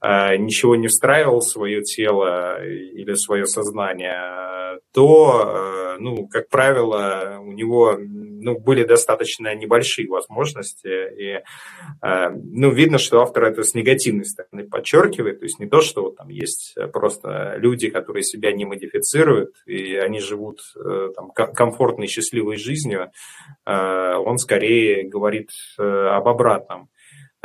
[0.00, 7.52] а, ничего не встраивал в свое тело или свое сознание, то, ну, как правило, у
[7.52, 10.88] него ну, были достаточно небольшие возможности.
[11.18, 11.42] И,
[12.02, 15.40] ну, видно, что автор это с негативной стороны подчеркивает.
[15.40, 19.96] То есть не то, что вот там есть просто люди, которые себя не модифицируют, и
[19.96, 20.60] они живут
[21.14, 23.10] там, комфортной, счастливой жизнью.
[23.66, 25.45] Он скорее говорит
[25.78, 26.88] об обратном.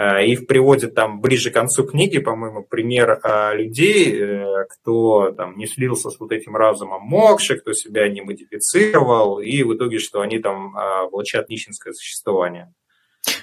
[0.02, 5.58] Э, и приводит там ближе к концу книги, по-моему, пример э, людей, э, кто там
[5.58, 10.22] не слился с вот этим разумом мокши, кто себя не модифицировал, и в итоге, что
[10.22, 10.76] они там
[11.12, 12.74] влачат нищенское существование.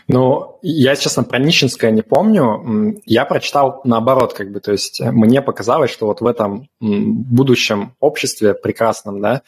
[0.09, 3.01] Ну, я, честно, про нищенское не помню.
[3.05, 8.55] Я прочитал наоборот, как бы, то есть мне показалось, что вот в этом будущем обществе
[8.55, 9.43] прекрасном, да,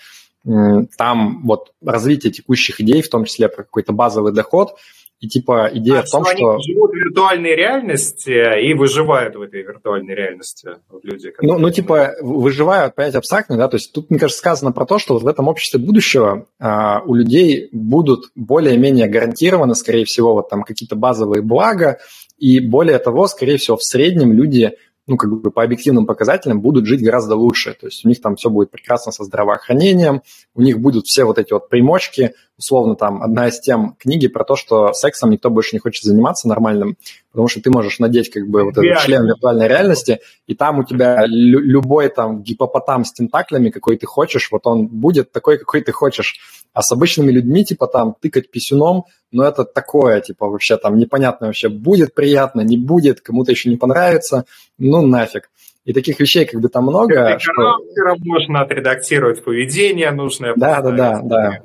[0.96, 4.76] там вот развитие текущих идей, в том числе про какой-то базовый доход–
[5.20, 6.52] и типа идея а, в том, что...
[6.52, 11.30] Они живут в виртуальной реальности и выживают в этой виртуальной реальности вот люди.
[11.30, 11.52] Которые...
[11.52, 14.98] Ну, ну, типа, выживают, опять абстрактно, да, то есть тут, мне кажется, сказано про то,
[14.98, 20.48] что вот в этом обществе будущего а, у людей будут более-менее гарантированы, скорее всего, вот
[20.48, 21.98] там какие-то базовые блага,
[22.38, 24.72] и более того, скорее всего, в среднем люди
[25.10, 27.74] ну, как бы по объективным показателям будут жить гораздо лучше.
[27.74, 30.22] То есть у них там все будет прекрасно со здравоохранением,
[30.54, 34.44] у них будут все вот эти вот примочки, условно там одна из тем книги про
[34.44, 36.96] то, что сексом никто больше не хочет заниматься нормальным,
[37.32, 40.84] потому что ты можешь надеть как бы вот этот член виртуальной реальности, и там у
[40.84, 45.90] тебя любой там гипопотам с тентаклями, какой ты хочешь, вот он будет такой, какой ты
[45.90, 46.38] хочешь.
[46.72, 51.48] А с обычными людьми, типа там тыкать писюном, ну это такое, типа вообще там непонятно
[51.48, 54.44] вообще, будет приятно, не будет, кому-то еще не понравится,
[54.78, 55.50] ну нафиг.
[55.85, 57.38] И таких вещей как бы там много.
[57.38, 57.78] Что...
[58.20, 60.54] Можно отредактировать поведение нужное.
[60.56, 61.62] Да, да, да, да.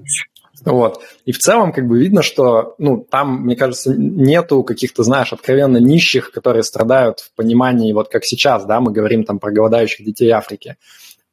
[0.64, 1.02] Вот.
[1.26, 5.78] И в целом как бы видно, что ну, там, мне кажется, нету каких-то, знаешь, откровенно
[5.78, 10.30] нищих, которые страдают в понимании, вот как сейчас, да, мы говорим там про голодающих детей
[10.32, 10.78] Африки.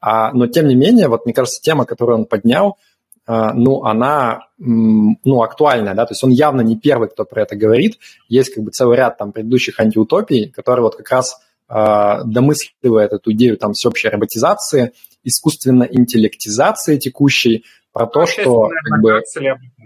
[0.01, 2.77] А, но тем не менее, вот мне кажется, тема, которую он поднял,
[3.27, 7.99] ну, она, ну, актуальная, да, то есть он явно не первый, кто про это говорит.
[8.29, 13.33] Есть как бы целый ряд там предыдущих антиутопий, которые вот как раз э, домысливают эту
[13.33, 18.69] идею там всеобщей роботизации, искусственно интеллектизации текущей, про то, ну, что...
[18.91, 19.21] Как бы,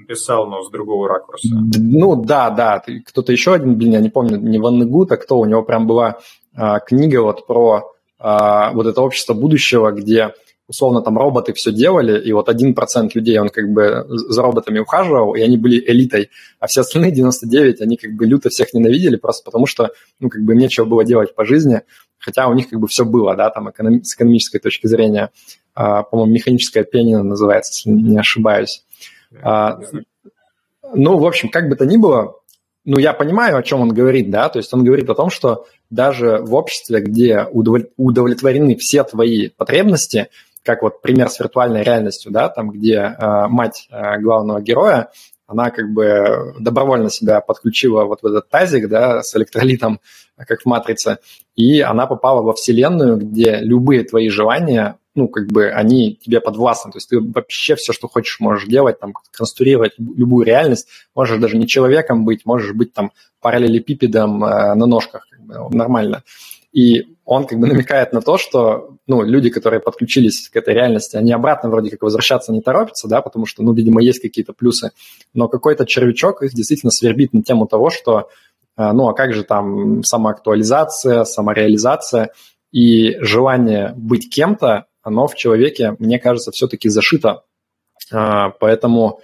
[0.07, 1.49] писал, но с другого ракурса.
[1.51, 5.41] Ну да, да, кто-то еще один, блин, я не помню, не Ван Гуд, а кто,
[5.41, 6.19] у него прям была
[6.55, 10.33] а, книга вот про а, вот это общество будущего, где
[10.69, 14.81] условно там роботы все делали, и вот один процент людей, он как бы за роботами
[14.81, 19.17] ухаживал, и они были элитой, а все остальные 99, они как бы люто всех ненавидели,
[19.17, 21.83] просто потому что, ну, как бы нечего было делать по жизни,
[22.19, 23.69] хотя у них как бы все было, да, там
[24.03, 25.31] с экономической точки зрения,
[25.75, 28.85] а, по-моему, механическая пианино называется, если не ошибаюсь.
[29.43, 29.79] А,
[30.95, 32.37] ну, в общем, как бы то ни было,
[32.85, 35.67] ну, я понимаю, о чем он говорит, да, то есть он говорит о том, что
[35.91, 40.29] даже в обществе, где удовлетворены все твои потребности,
[40.67, 45.11] как вот пример с виртуальной реальностью, да, там, где э, мать э, главного героя,
[45.47, 50.01] она как бы добровольно себя подключила вот в этот тазик, да, с электролитом,
[50.37, 51.19] как в «Матрице»,
[51.55, 56.91] и она попала во вселенную, где любые твои желания, ну, как бы они тебе подвластны,
[56.91, 61.57] то есть ты вообще все, что хочешь, можешь делать, там, конструировать любую реальность, можешь даже
[61.57, 66.25] не человеком быть, можешь быть там параллелепипедом э, на ножках, как бы, нормально.
[66.77, 71.17] И он как бы намекает на то, что ну, люди, которые подключились к этой реальности,
[71.17, 74.91] они обратно вроде как возвращаться не торопятся, да, потому что, ну, видимо, есть какие-то плюсы,
[75.33, 78.29] но какой-то червячок их действительно свербит на тему того, что,
[78.77, 82.29] э, ну, а как же там самоактуализация, самореализация
[82.73, 87.45] и желание быть кем-то, оно в человеке, мне кажется, все-таки зашито.
[88.13, 89.21] А, поэтому,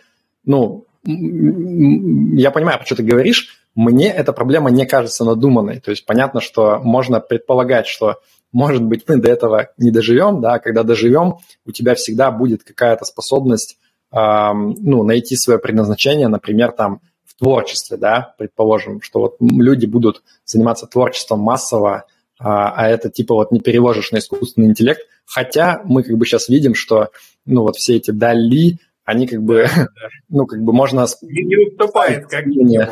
[0.46, 5.80] ну, я понимаю, что ты говоришь, мне эта проблема не кажется надуманной.
[5.80, 8.16] То есть понятно, что можно предполагать, что,
[8.52, 13.04] может быть, мы до этого не доживем, да, когда доживем, у тебя всегда будет какая-то
[13.04, 13.78] способность
[14.12, 20.22] эм, ну, найти свое предназначение, например, там, в творчестве, да, предположим, что вот люди будут
[20.44, 22.04] заниматься творчеством массово,
[22.38, 26.48] а, а это типа вот не переложишь на искусственный интеллект, хотя мы как бы сейчас
[26.48, 27.10] видим, что
[27.46, 29.66] ну вот все эти Дали, они как бы,
[30.28, 31.06] ну как бы можно...
[31.22, 32.88] Не уступает, как минимум.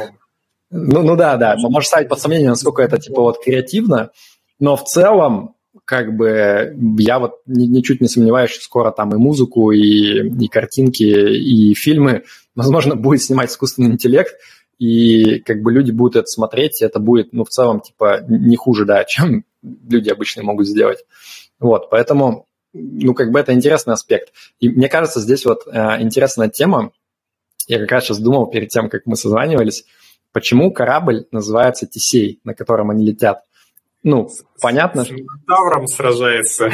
[0.70, 1.56] Ну, ну да, да.
[1.56, 4.10] Можно ставить под сомнение, насколько это типа вот креативно,
[4.58, 5.54] но в целом
[5.84, 11.02] как бы я вот ничуть не сомневаюсь, что скоро там и музыку, и, и картинки,
[11.02, 14.34] и фильмы, возможно, будет снимать искусственный интеллект,
[14.78, 18.56] и как бы люди будут это смотреть, и это будет, ну, в целом, типа, не
[18.56, 21.04] хуже, да, чем люди обычные могут сделать.
[21.58, 24.32] Вот, поэтому, ну, как бы это интересный аспект.
[24.58, 26.92] И мне кажется, здесь вот э, интересная тема,
[27.66, 29.84] я как раз сейчас думал перед тем, как мы созванивались,
[30.32, 33.42] Почему корабль называется Тесей, на котором они летят?
[34.02, 35.04] Ну, с, понятно.
[35.04, 35.10] С
[35.46, 36.70] Тавром сражается.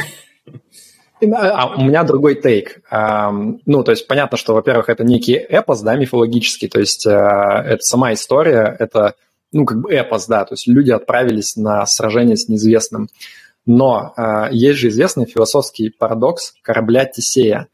[1.19, 2.81] А у меня другой тейк.
[2.91, 7.81] Ну, то есть понятно, что, во-первых, это некий эпос, да, мифологический, то есть а, это
[7.81, 9.15] сама история, это,
[9.51, 13.09] ну, как бы эпос, да, то есть люди отправились на сражение с неизвестным.
[13.65, 17.67] Но а, есть же известный философский парадокс корабля Тесея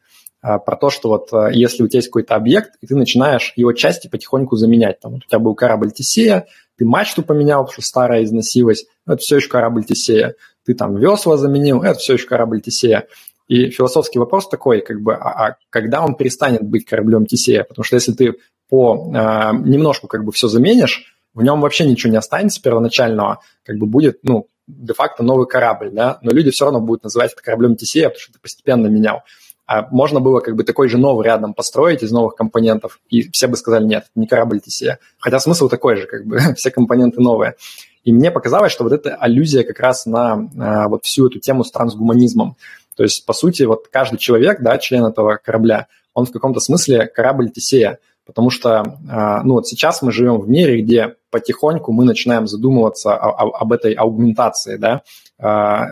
[0.44, 4.10] про то, что вот если у тебя есть какой-то объект, и ты начинаешь его части
[4.10, 5.00] потихоньку заменять.
[5.00, 9.18] Там, вот у тебя был корабль Тесея, ты мачту поменял, потому что старая износилась, это
[9.18, 10.36] все еще корабль Тесея.
[10.66, 13.08] Ты там весла заменил, это все еще корабль Тесея.
[13.48, 17.64] И философский вопрос такой, как бы, а, а когда он перестанет быть кораблем Тесея?
[17.64, 18.36] Потому что если ты
[18.70, 23.78] по э, немножку как бы все заменишь, в нем вообще ничего не останется первоначального, как
[23.78, 27.76] бы будет, ну, де-факто новый корабль, да, но люди все равно будут называть это кораблем
[27.76, 29.24] Тесея, потому что ты постепенно менял.
[29.66, 33.48] А можно было как бы такой же новый рядом построить из новых компонентов, и все
[33.48, 35.00] бы сказали, нет, не корабль Тесея.
[35.20, 37.56] Хотя смысл такой же, как бы все компоненты новые.
[38.04, 41.64] И мне показалось, что вот эта аллюзия как раз на а, вот всю эту тему
[41.64, 42.58] с трансгуманизмом.
[42.96, 47.08] То есть, по сути, вот каждый человек, да, член этого корабля, он в каком-то смысле
[47.08, 52.04] корабль Тесея, потому что, а, ну вот сейчас мы живем в мире, где потихоньку мы
[52.06, 55.02] начинаем задумываться о, о, об этой аугментации, да,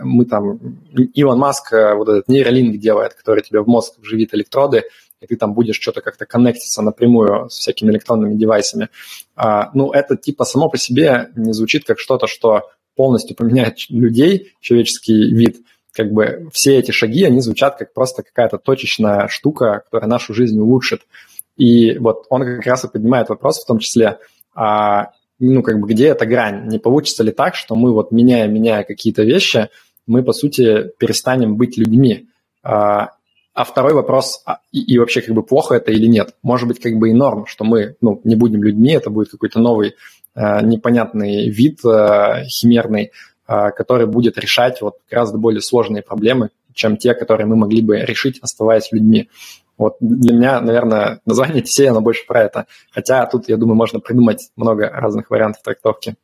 [0.02, 0.58] мы там,
[1.14, 4.84] Илон Маск э, вот этот нейролинк делает, который тебе в мозг вживит электроды,
[5.20, 8.88] и ты там будешь что-то как-то коннектиться напрямую с всякими электронными девайсами.
[9.36, 14.52] А, ну, это типа само по себе не звучит как что-то, что полностью поменяет людей,
[14.60, 15.56] человеческий вид–
[15.92, 20.58] как бы все эти шаги, они звучат как просто какая-то точечная штука, которая нашу жизнь
[20.58, 21.02] улучшит.
[21.56, 24.18] И вот он как раз и поднимает вопрос в том числе,
[24.54, 26.68] а, ну, как бы где эта грань?
[26.68, 29.68] Не получится ли так, что мы вот меняя, меняя какие-то вещи,
[30.06, 32.28] мы, по сути, перестанем быть людьми?
[32.62, 33.10] А,
[33.54, 36.34] а второй вопрос, а, и, и вообще как бы плохо это или нет?
[36.42, 39.58] Может быть, как бы и норм, что мы ну, не будем людьми, это будет какой-то
[39.58, 39.94] новый
[40.34, 43.10] э, непонятный вид э, химерный,
[43.46, 47.98] а, который будет решать вот гораздо более сложные проблемы, чем те, которые мы могли бы
[47.98, 49.28] решить, оставаясь людьми.
[49.82, 52.66] Вот для меня, наверное, название TCA, оно больше про это.
[52.92, 56.14] Хотя тут, я думаю, можно придумать много разных вариантов трактовки.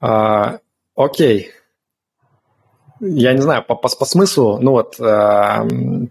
[0.00, 0.58] А,
[0.96, 1.50] окей.
[3.00, 5.66] Я не знаю, по, по, по смыслу, ну вот, а,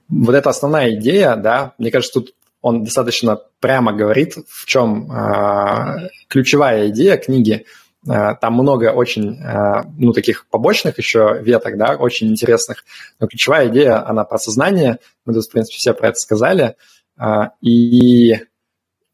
[0.10, 5.98] вот эта основная идея, да, мне кажется, тут он достаточно прямо говорит, в чем а,
[6.30, 12.30] ключевая идея книги– Э, там много очень, э, ну, таких побочных еще веток, да, очень
[12.30, 12.86] интересных.
[13.20, 15.00] Но ключевая идея, она про сознание.
[15.26, 16.76] Мы тут, в принципе, все про это сказали.
[17.20, 18.40] Э, и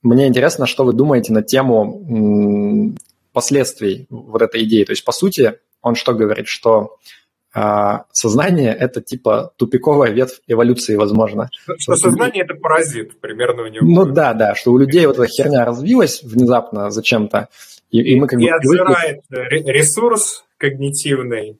[0.03, 2.93] мне интересно, что вы думаете на тему
[3.33, 4.83] последствий вот этой идеи.
[4.83, 6.97] То есть, по сути, он что говорит, что
[8.11, 11.49] сознание– это типа тупиковая ветвь эволюции, возможно.
[11.53, 13.85] Что, что сознание– это паразит, примерно у него.
[13.85, 17.47] Ну да, да, что у людей вот эта херня развилась внезапно зачем-то,
[18.01, 18.57] и, и мы как и бы...
[18.59, 19.71] привыкли...
[19.71, 21.57] ресурс когнитивный.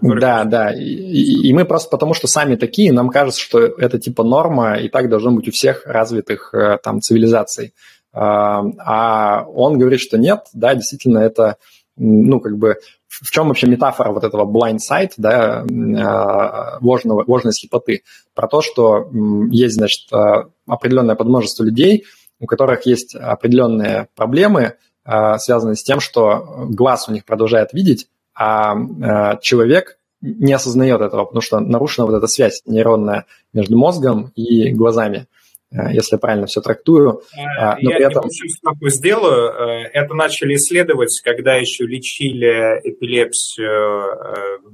[0.00, 0.72] Да, да.
[0.72, 4.78] И, и, и мы просто потому, что сами такие, нам кажется, что это типа норма,
[4.78, 7.74] и так должно быть у всех развитых э, там цивилизаций.
[8.12, 11.56] А, а он говорит, что нет, да, действительно, это
[11.96, 12.76] ну, как бы,
[13.08, 18.02] в чем вообще метафора вот этого blind sight, да, а, ложного, ложной слепоты?
[18.34, 19.10] Про то, что
[19.50, 22.04] есть, значит, а, определенное подмножество людей,
[22.38, 24.74] у которых есть определенные проблемы,
[25.06, 28.76] а, связанные с тем, что глаз у них продолжает видеть, а
[29.40, 35.26] человек не осознает этого, потому что нарушена вот эта связь нейронная между мозгом и глазами.
[35.72, 37.22] Э, если я правильно все трактую.
[37.36, 38.24] Э, а, но я при этом...
[38.64, 39.50] такую сделаю.
[39.50, 44.66] Э, это начали исследовать, когда еще лечили эпилепсию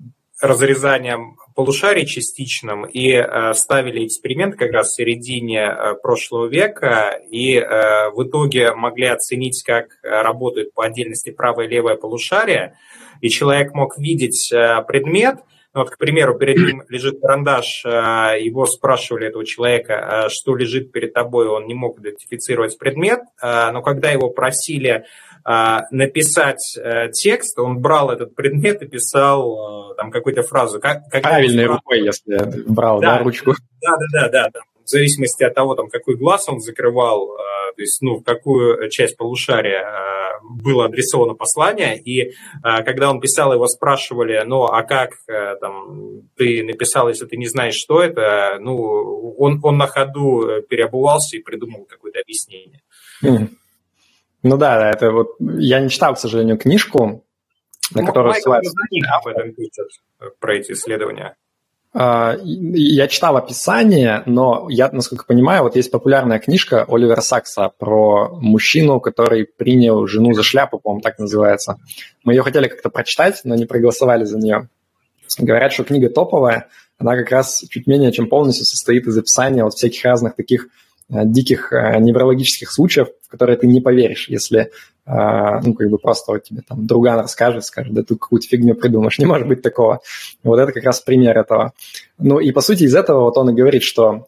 [0.43, 3.23] разрезанием полушарий частичным и
[3.55, 7.21] ставили эксперимент как раз в середине прошлого века.
[7.31, 12.77] И в итоге могли оценить, как работают по отдельности правое и левое полушарие.
[13.21, 14.51] И человек мог видеть
[14.87, 15.37] предмет–
[15.75, 20.55] ну, вот, к примеру, перед ним лежит карандаш, а, его спрашивали этого человека, а, что
[20.55, 25.05] лежит перед тобой, он не мог идентифицировать предмет, но когда его просили
[25.45, 30.81] написать э, текст, он брал этот предмет и писал там какую-то фразу.
[30.81, 33.55] Как, как Правильной рукой, если брал, да, да, ручку.
[33.81, 34.61] Да, да, да, да.
[34.85, 37.37] В зависимости от того, там, какой глаз он закрывал,
[37.75, 39.85] то есть, ну, в какую часть полушария
[40.43, 46.23] было адресовано послание, и а, когда он писал, его спрашивали, ну, а как э, там,
[46.37, 51.37] ты написал, если ты не знаешь, что это, ну, он, он на ходу э, переобувался
[51.37, 52.81] и придумал какое-то объяснение.
[54.43, 57.25] Ну да, это вот, я не читал, к сожалению, книжку,
[57.95, 58.73] на ну, которую ссылается.
[59.21, 59.89] об этом пишет,
[60.21, 61.37] э, про эти исследования.
[61.95, 68.31] А, я читал описание, но я, насколько понимаю, вот есть популярная книжка Оливера Сакса про
[68.41, 71.77] мужчину, который принял жену за шляпу, по-моему, так называется.
[72.25, 74.69] Мы ее хотели как-то прочитать, но не проголосовали за нее.
[75.39, 76.69] говорят, что книга топовая,
[76.99, 80.69] она как раз чуть менее чем полностью состоит из описания вот всяких разных таких
[81.13, 84.71] диких э, неврологических случаев, в которые ты не поверишь, если
[85.07, 88.75] э, ну, как бы просто вот тебе там друган расскажет, скажет, да ты какую-то фигню
[88.75, 90.01] придумаешь, не может быть такого.
[90.43, 91.73] Вот это как раз пример этого.
[92.19, 94.27] Ну и по сути из этого вот он и говорит, что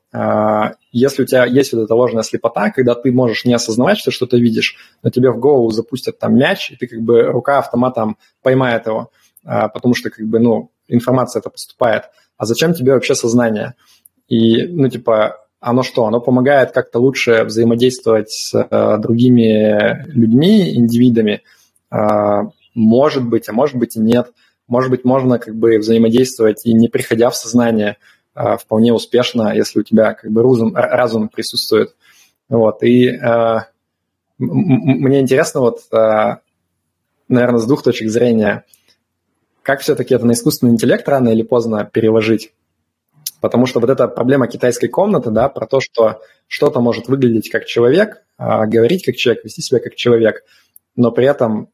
[0.92, 4.36] если у тебя есть вот эта ложная слепота, когда ты можешь не осознавать, что что-то
[4.36, 8.86] видишь, но тебе в голову запустят там мяч, и ты как бы рука автоматом поймает
[8.86, 9.10] его,
[9.42, 12.04] потому что как бы, ну, информация это поступает.
[12.36, 13.74] А зачем тебе вообще сознание?
[14.28, 16.04] И, ну, типа, оно что?
[16.04, 21.42] Оно помогает как-то лучше взаимодействовать с э, другими людьми, индивидами.
[21.90, 22.42] Э,
[22.74, 24.32] может быть, а может быть и нет.
[24.68, 27.96] Может быть, можно как бы взаимодействовать и не приходя в сознание
[28.34, 31.94] э, вполне успешно, если у тебя как бы разум, разум присутствует.
[32.50, 32.82] Вот.
[32.82, 33.56] И э,
[34.38, 36.36] мне интересно вот, э,
[37.28, 38.64] наверное, с двух точек зрения,
[39.62, 42.52] как все-таки это на искусственный интеллект рано или поздно переложить?
[43.44, 47.66] Потому что вот эта проблема китайской комнаты, да, про то, что что-то может выглядеть как
[47.66, 50.44] человек, а, говорить как человек, вести себя как человек,
[50.96, 51.68] но при этом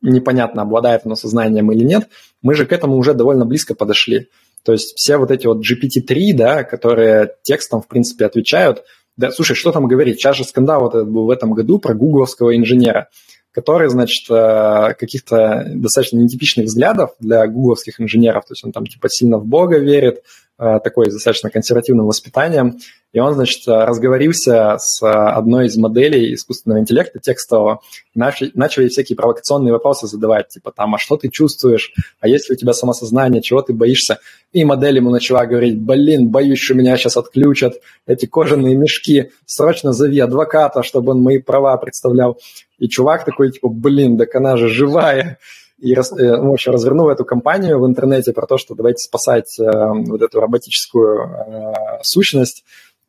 [0.00, 2.08] непонятно, обладает оно сознанием или нет,
[2.40, 4.30] мы же к этому уже довольно близко подошли.
[4.64, 8.84] То есть все вот эти вот GPT-3, да, которые текстом, в принципе, отвечают,
[9.18, 10.16] да, слушай, что там говорить?
[10.16, 13.10] Сейчас же скандал вот этот был в этом году про гугловского инженера,
[13.52, 19.08] который, значит, э, каких-то достаточно нетипичных взглядов для гугловских инженеров, то есть он там типа
[19.08, 20.22] сильно в Бога верит,
[20.62, 22.76] Э, такой достаточно консервативным воспитанием,
[23.14, 27.80] и он, значит, разговорился с одной из моделей искусственного интеллекта текстового,
[28.14, 32.56] начали, начали всякие провокационные вопросы задавать, типа там, а что ты чувствуешь, а есть ли
[32.56, 34.18] у тебя самосознание, чего ты боишься?
[34.52, 37.76] И модель ему начала говорить, блин, боюсь, что меня сейчас отключат,
[38.06, 42.38] эти кожаные мешки, срочно зови адвоката, чтобы он мои права представлял.
[42.80, 45.38] И чувак такой, типа, блин, так она же живая,
[45.78, 49.64] и э, в общем, развернул эту кампанию в интернете про то, что давайте спасать э,
[49.64, 51.72] вот эту роботическую э,
[52.02, 52.64] сущность.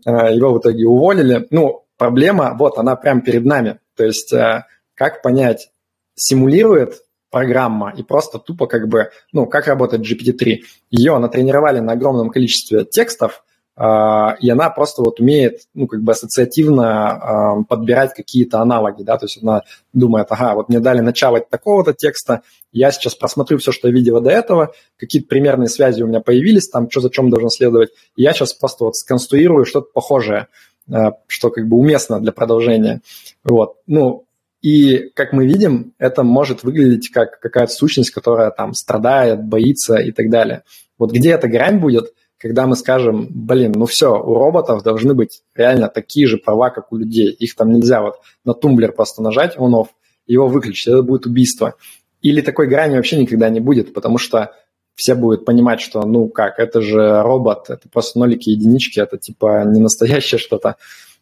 [0.05, 1.47] Э, его в итоге уволили.
[1.51, 3.79] Ну, проблема, вот, она прямо перед нами.
[3.95, 5.69] То есть э, как понять,
[6.15, 10.59] симулирует программа и просто тупо как бы, ну, как работает GPT-3.
[10.89, 13.43] Ее натренировали на огромном количестве текстов,
[13.83, 19.25] и она просто вот умеет, ну, как бы ассоциативно а, подбирать какие-то аналоги, да, то
[19.25, 23.87] есть она думает, ага, вот мне дали начало такого-то текста, я сейчас просмотрю все, что
[23.87, 27.49] я видела до этого, какие-то примерные связи у меня появились, там, что за чем должен
[27.49, 30.47] следовать, и я сейчас просто вот сконструирую что-то похожее,
[30.91, 33.01] а, что как бы уместно для продолжения,
[33.43, 34.25] вот, ну,
[34.61, 40.11] и, как мы видим, это может выглядеть как какая-то сущность, которая там страдает, боится и
[40.11, 40.61] так далее.
[40.99, 45.43] Вот где эта грань будет– когда мы скажем, блин, ну все, у роботов должны быть
[45.53, 47.29] реально такие же права, как у людей.
[47.31, 49.89] Их там нельзя вот на тумблер просто нажать, он-off,
[50.25, 51.75] его выключить, это будет убийство.
[52.23, 54.55] Или такой грани вообще никогда не будет, потому что
[54.95, 59.17] все будут понимать, что, ну как, это же робот, это просто нолики и единички, это
[59.19, 60.77] типа не настоящее что-то.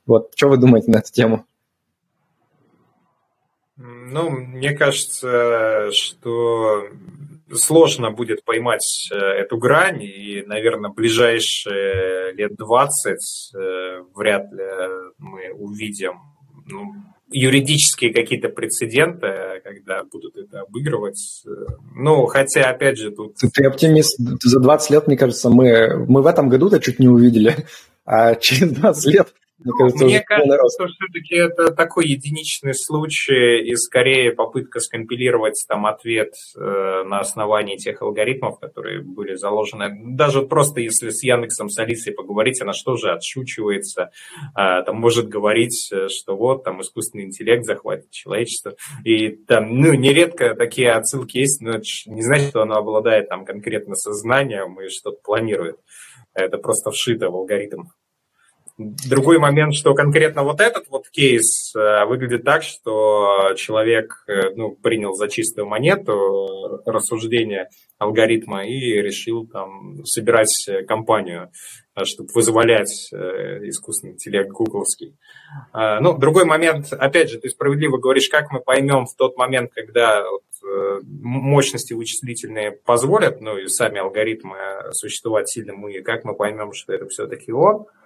[0.06, 1.46] Вот, что вы думаете на эту тему?
[3.76, 6.88] Ну, мне кажется, что
[7.54, 13.18] сложно будет поймать э, эту грань, и, наверное, ближайшие лет 20
[13.56, 14.66] э, вряд ли
[15.18, 16.14] мы увидим
[16.68, 16.94] ну,
[17.32, 21.44] юридические какие-то прецеденты, когда будут это обыгрывать.
[21.96, 23.36] Ну, хотя, опять же, тут...
[23.54, 24.18] Ты оптимист.
[24.44, 27.68] За 20 лет, мне кажется, мы, мы в этом году-то чуть не увидели,
[28.06, 33.76] а через 20 лет мне кажется, Мне кажется, что все-таки это такой единичный случай и
[33.76, 40.16] скорее попытка скомпилировать там ответ э, на основании тех алгоритмов, которые были заложены.
[40.16, 44.12] Даже просто если с Яндексом, с Алисой поговорить, она что же отшучивается,
[44.56, 48.76] э, там может говорить, э, что вот там искусственный интеллект захватит человечество.
[49.04, 53.44] И там, ну, нередко такие отсылки есть, но это не значит, что она обладает там
[53.44, 55.80] конкретно сознанием и что-то планирует.
[56.34, 57.84] Это просто вшито в алгоритм.
[58.80, 64.72] Другой момент, что конкретно вот этот вот кейс э, выглядит так, что человек э, ну,
[64.72, 67.68] принял за чистую монету рассуждение
[67.98, 70.54] алгоритма и решил там собирать
[70.88, 71.52] компанию,
[71.98, 75.18] э, чтобы вызволять искусственный интеллект гугловский.
[75.74, 80.24] Ну, другой момент, опять же, ты справедливо говоришь, как мы поймем в тот момент, когда
[81.02, 84.56] мощности вычислительные позволят, ну и сами алгоритмы
[84.92, 87.99] существовать сильно мы, как мы поймем, что это все-таки он– а,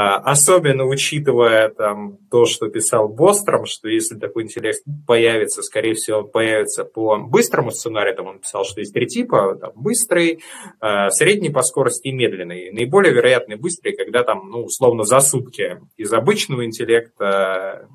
[0.00, 6.30] особенно учитывая там, то, что писал Бостром, что если такой интеллект появится, скорее всего, он
[6.30, 8.14] появится по быстрому сценарию.
[8.14, 9.56] Там он писал, что есть три типа.
[9.60, 10.38] Там, быстрый,
[10.80, 12.70] а, средний по скорости и медленный.
[12.70, 17.88] Наиболее вероятный быстрый, когда там, ну, условно, за сутки из обычного интеллекта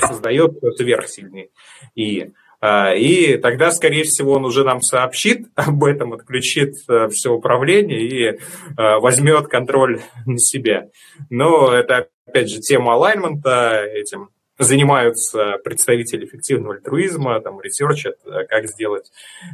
[0.00, 1.50] создает сверхсильный.
[1.94, 7.32] И А, и тогда, скорее всего, он уже нам сообщит об этом, отключит э, все
[7.32, 8.36] управление и э,
[8.76, 10.88] возьмет контроль на себя.
[11.30, 18.66] Но это, опять же, тема alignment'а, этим занимаются представители эффективного альтруизма, там, research'ат, э, как
[18.68, 19.10] сделать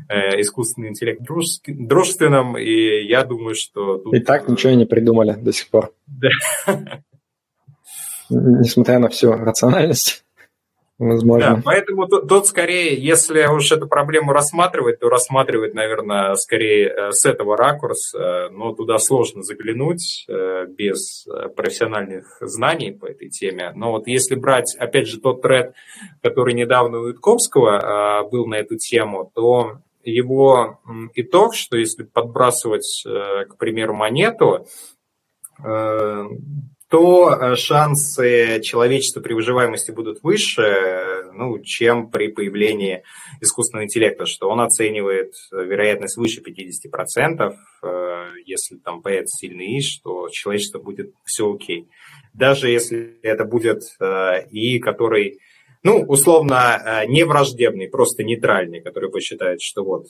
[0.08, 1.22] искусственный интеллект
[1.68, 3.98] дружественным, и я думаю, что...
[3.98, 4.14] Тут...
[4.14, 5.92] И так ничего не придумали до сих пор.
[6.08, 6.30] Да.
[8.30, 10.25] Несмотря на всю рациональность.
[10.98, 11.56] Возможно.
[11.56, 17.12] Да, поэтому тут, тут скорее, если уж эту проблему рассматривать, то рассматривать, наверное, скорее э,
[17.12, 23.72] с этого ракурса, но туда сложно заглянуть э, без э, профессиональных знаний по этой теме.
[23.74, 25.74] Но вот если брать, опять же, тот тред,
[26.22, 30.80] который недавно у Ютковского был на эту тему, то его
[31.14, 34.66] итог, что если подбрасывать, к примеру, монету,
[36.88, 43.02] то э, шансы человечества при выживаемости будут выше, ну, чем при появлении
[43.40, 50.28] искусственного интеллекта, что он оценивает вероятность выше 50%, э, если там появится сильный ИШ, то
[50.30, 51.88] человечество будет все окей.
[52.34, 55.40] Даже если это будет э, ИИ, который
[55.82, 60.06] ну, условно, не враждебный, просто нейтральный, который посчитает, что вот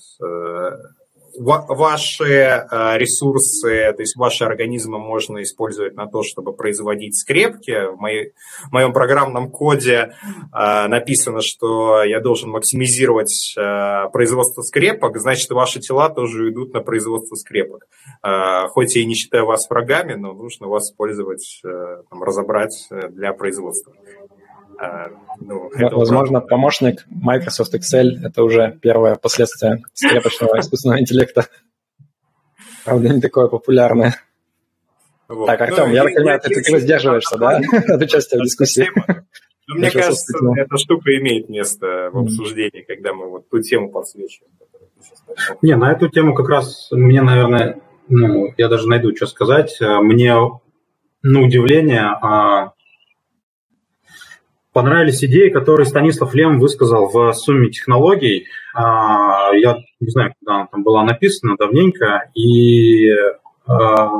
[1.38, 7.94] ваши э, ресурсы, то есть ваши организмы можно использовать на то, чтобы производить скрепки.
[7.94, 8.32] В, моей,
[8.68, 10.14] в моем программном коде
[10.52, 16.80] э, написано, что я должен максимизировать э, производство скрепок, значит, ваши тела тоже идут на
[16.80, 17.86] производство скрепок.
[18.70, 23.92] Хоть я и не считаю вас врагами, но нужно вас использовать, там, разобрать для производства.
[24.78, 25.08] А,
[25.40, 26.48] ну, Возможно, правда.
[26.48, 31.46] помощник Microsoft Excel– это уже первое последствие скрепочного искусственного интеллекта.
[32.84, 34.16] Правда, не такое популярное.
[35.28, 35.46] Вот.
[35.46, 38.88] Так, Артем, ну, я так понимаю, ты, ты воздерживаешься, да, от участия в дискуссии?
[39.68, 44.52] Ну, мне кажется, эта штука имеет место в обсуждении, когда мы вот ту тему подсвечиваем.
[45.62, 49.78] Не, на эту тему как раз мне, наверное, ну, я даже найду, что сказать.
[49.80, 50.34] Мне,
[51.22, 52.72] на удивление, а
[54.76, 58.44] понравились идеи, которые Станислав Лем высказал в сумме технологий.
[58.74, 63.08] А, я не знаю, когда она там была написана, давненько, и
[63.66, 64.10] а,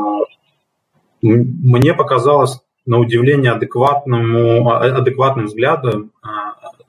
[1.21, 6.13] мне показалось на удивление адекватному, а, адекватным взглядом,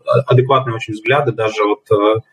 [0.06, 2.24] адекватные очень взгляды, даже вот,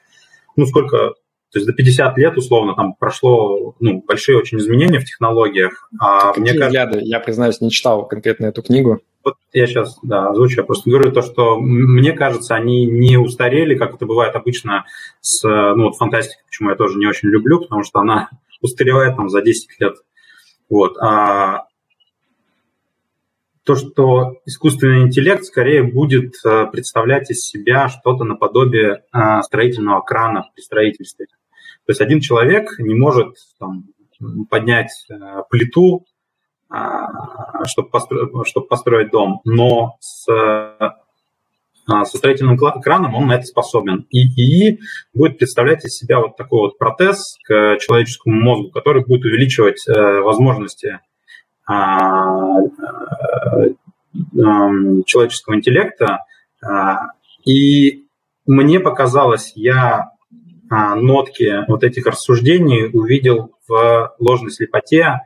[0.55, 5.05] ну, сколько, то есть до 50 лет, условно, там прошло ну, большие очень изменения в
[5.05, 5.91] технологиях.
[5.99, 6.93] А Какие мне взгляды?
[6.93, 9.01] Кажется, я, признаюсь, не читал конкретно эту книгу.
[9.25, 13.75] Вот я сейчас, да, озвучу, я просто говорю то, что мне кажется, они не устарели,
[13.75, 14.85] как это бывает обычно
[15.21, 18.29] с, ну, вот фантастикой, почему я тоже не очень люблю, потому что она
[18.61, 19.95] устаревает там за 10 лет.
[20.69, 20.99] Вот.
[20.99, 21.67] А
[23.65, 30.51] то, что искусственный интеллект скорее будет э, представлять из себя что-то наподобие э, строительного крана
[30.55, 31.27] при строительстве.
[31.87, 33.85] То есть один человек не может там,
[34.51, 35.15] поднять э,
[35.49, 36.05] плиту
[37.67, 40.27] чтобы построить, чтобы построить дом, но с,
[41.87, 44.07] а, со строительным краном он на это способен.
[44.11, 44.81] И ИИ
[45.13, 50.21] будет представлять из себя вот такой вот протез к человеческому мозгу, который будет увеличивать э,
[50.21, 51.01] возможности
[51.67, 53.75] а, э,
[55.07, 56.25] человеческого интеллекта.
[57.45, 58.05] И
[58.47, 60.13] мне показалось, я
[60.71, 65.21] нотки вот этих рассуждений увидел в ложной слепоте,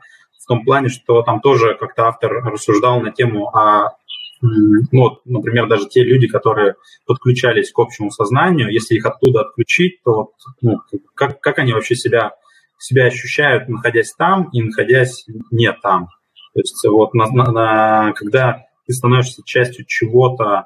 [0.49, 3.97] том плане, что там тоже как-то автор рассуждал на тему о
[4.41, 6.77] ну, вот, например, даже те люди, которые
[7.07, 10.31] подключались к общему сознанию, если их оттуда отключить, то вот,
[10.61, 10.79] ну,
[11.15, 12.33] как, как они вообще себя,
[12.79, 16.07] себя ощущают, находясь там и находясь не там.
[16.55, 20.65] То есть вот на, на, когда ты становишься частью чего-то,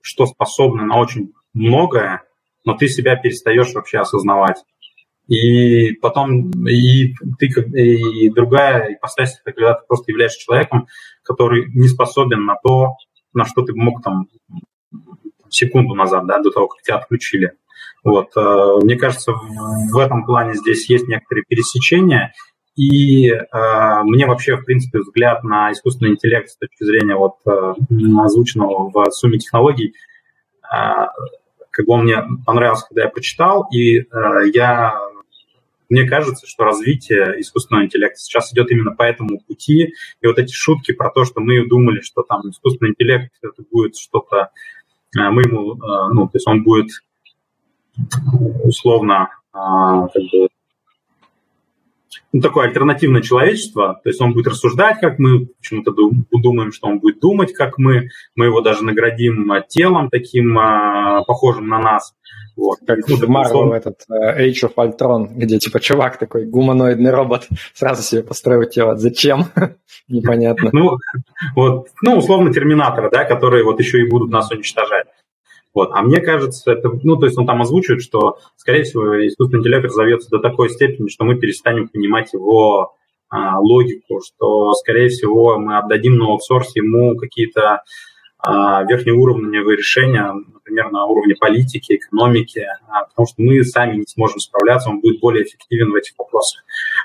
[0.00, 2.24] что способно на очень многое,
[2.64, 4.64] но ты себя перестаешь вообще осознавать.
[5.32, 10.88] И потом и ты, и другая ипостась, когда ты просто являешься человеком,
[11.22, 12.96] который не способен на то,
[13.32, 14.26] на что ты мог там
[15.48, 17.52] секунду назад, да, до того, как тебя отключили.
[18.04, 18.28] Вот.
[18.36, 22.34] Э, мне кажется, в этом плане здесь есть некоторые пересечения,
[22.76, 23.42] и э,
[24.02, 27.74] мне вообще, в принципе, взгляд на искусственный интеллект с точки зрения вот э,
[28.22, 29.94] озвученного в сумме технологий,
[30.64, 31.06] э,
[31.70, 34.04] как бы он мне понравился, когда я прочитал, и э,
[34.52, 34.94] я
[35.92, 39.92] мне кажется, что развитие искусственного интеллекта сейчас идет именно по этому пути.
[40.22, 43.96] И вот эти шутки про то, что мы думали, что там искусственный интеллект это будет
[43.96, 44.48] что-то,
[45.14, 46.88] э, мы ему, э, ну, то есть он будет
[48.64, 50.48] условно э, как бы
[52.32, 55.92] ну, такое альтернативное человечество, то есть он будет рассуждать, как мы, почему-то
[56.30, 61.68] думаем, что он будет думать, как мы, мы его даже наградим телом таким, а, похожим
[61.68, 62.14] на нас.
[62.56, 62.78] Вот.
[62.86, 67.48] Как ну, в Marvel этот uh, Age of Ultron, где типа чувак такой, гуманоидный робот,
[67.74, 68.96] сразу себе построил тело.
[68.96, 69.46] Зачем?
[70.08, 70.70] Непонятно.
[70.72, 70.98] Ну,
[71.56, 75.06] вот, ну, условно, терминаторы, да, которые вот еще и будут нас уничтожать.
[75.74, 75.90] Вот.
[75.92, 79.84] А мне кажется, это, ну, то есть он там озвучивает, что, скорее всего, искусственный интеллект
[79.86, 82.94] разовьется до такой степени, что мы перестанем понимать его
[83.30, 87.82] а, логику, что, скорее всего, мы отдадим на аутсорс ему какие-то
[88.44, 94.40] а, верхнеуровневые решения, например, на уровне политики, экономики, а, потому что мы сами не сможем
[94.40, 96.64] справляться, он будет более эффективен в этих вопросах.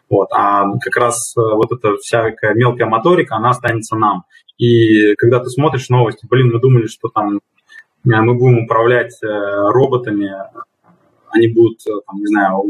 [0.10, 0.30] Вот.
[0.32, 4.24] А как раз э, вот эта всякая мелкая моторика, она останется нам.
[4.58, 7.40] И когда ты смотришь новости, блин, мы думали, что там
[8.22, 10.32] мы будем управлять э, роботами,
[11.30, 12.64] они будут, э, там, не знаю,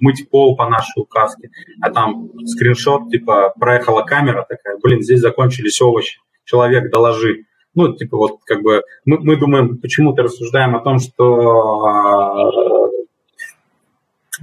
[0.00, 5.80] мыть пол по нашей указке, а там скриншот, типа, проехала камера такая, блин, здесь закончились
[5.80, 7.44] овощи, человек, доложи.
[7.74, 12.90] Ну, типа, вот, как бы, мы, мы думаем, почему-то рассуждаем о том, что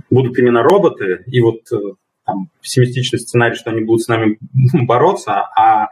[0.10, 1.62] будут именно роботы, и вот
[2.26, 4.38] там пессимистичный сценарий, что они будут с нами
[4.86, 5.90] бороться, а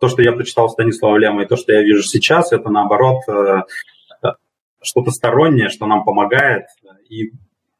[0.00, 3.62] то, что я прочитал Станислава Лема, и то, что я вижу сейчас, это наоборот э,
[4.82, 6.64] что-то стороннее, что нам помогает,
[7.08, 7.32] и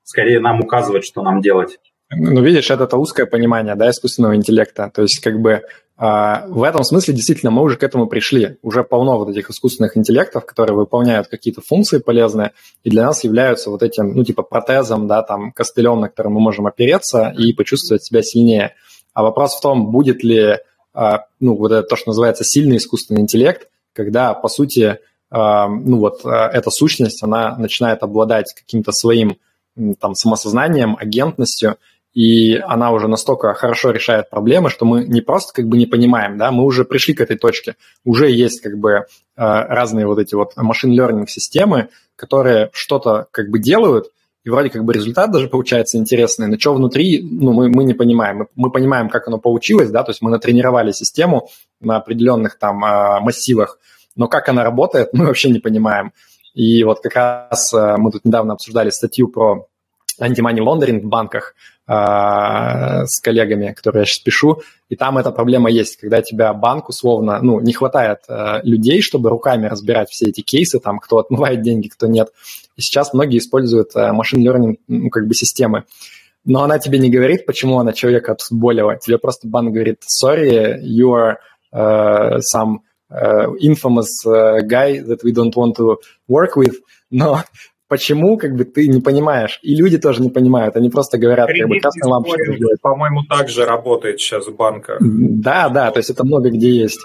[0.02, 1.78] скорее нам указывает, что нам делать.
[2.10, 4.90] Ну, видишь, это, это узкое понимание да, искусственного интеллекта.
[4.92, 5.62] То есть, как бы э,
[5.96, 8.58] в этом смысле действительно мы уже к этому пришли.
[8.62, 12.50] Уже полно вот этих искусственных интеллектов, которые выполняют какие-то функции полезные,
[12.82, 16.40] и для нас являются вот этим, ну, типа протезом, да, там, костылем, на который мы
[16.40, 18.74] можем опереться и почувствовать себя сильнее.
[19.14, 20.58] А вопрос в том, будет ли а,
[20.94, 24.98] ну, вот это то, что называется сильный искусственный интеллект, когда, по сути,
[25.30, 29.36] а, ну, вот а, эта сущность, она начинает обладать каким-то своим
[30.00, 31.76] там самосознанием, агентностью,
[32.12, 36.38] и она уже настолько хорошо решает проблемы, что мы не просто как бы не понимаем,
[36.38, 40.56] да, мы уже пришли к этой точке, уже есть как бы разные вот эти вот
[40.56, 44.10] машин learning системы, которые что-то как бы делают,
[44.44, 47.94] и вроде как бы результат даже получается интересный, но что внутри, ну, мы, мы не
[47.94, 48.38] понимаем.
[48.38, 51.48] Мы, мы понимаем, как оно получилось, да, то есть мы натренировали систему
[51.80, 53.78] на определенных там э, массивах,
[54.16, 56.12] но как она работает, мы вообще не понимаем.
[56.54, 59.66] И вот как раз э, мы тут недавно обсуждали статью про
[60.18, 61.54] антимани лондеринг в банках
[61.92, 67.38] с коллегами, которые я сейчас пишу, и там эта проблема есть, когда тебя банк условно,
[67.40, 71.86] ну, не хватает э, людей, чтобы руками разбирать все эти кейсы, там, кто отмывает деньги,
[71.86, 72.30] кто нет.
[72.76, 75.84] И сейчас многие используют э, машин learning, ну, как бы системы.
[76.44, 78.96] Но она тебе не говорит, почему она человека отфутболила.
[78.96, 81.36] Тебе просто банк говорит, sorry, you are
[81.72, 82.80] uh, some
[83.10, 86.74] uh, infamous guy that we don't want to work with.
[87.10, 87.44] Но
[87.90, 89.58] почему, как бы ты не понимаешь.
[89.62, 92.52] И люди тоже не понимают, они просто говорят, как бы красная лампочка.
[92.80, 94.98] По-моему, так же работает сейчас в банках.
[95.00, 97.00] Да, да, то есть это много где есть.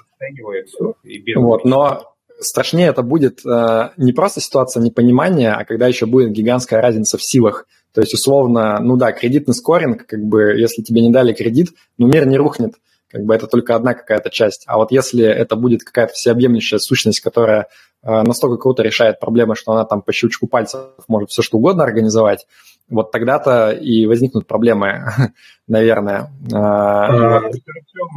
[1.36, 6.82] Вот, но страшнее это будет э, не просто ситуация непонимания, а когда еще будет гигантская
[6.82, 7.66] разница в силах.
[7.94, 12.08] То есть, условно, ну да, кредитный скоринг, как бы, если тебе не дали кредит, ну,
[12.08, 12.74] мир не рухнет
[13.16, 14.66] как бы это только одна какая-то часть.
[14.68, 17.70] А вот если это будет какая-то всеобъемлющая сущность, которая
[18.04, 21.86] э, настолько круто решает проблемы, что она там по щелчку пальцев может все что угодно
[21.86, 22.46] организовать,
[22.90, 25.06] вот тогда-то и возникнут проблемы,
[25.70, 26.30] наверное.
[26.54, 27.54] А, вот.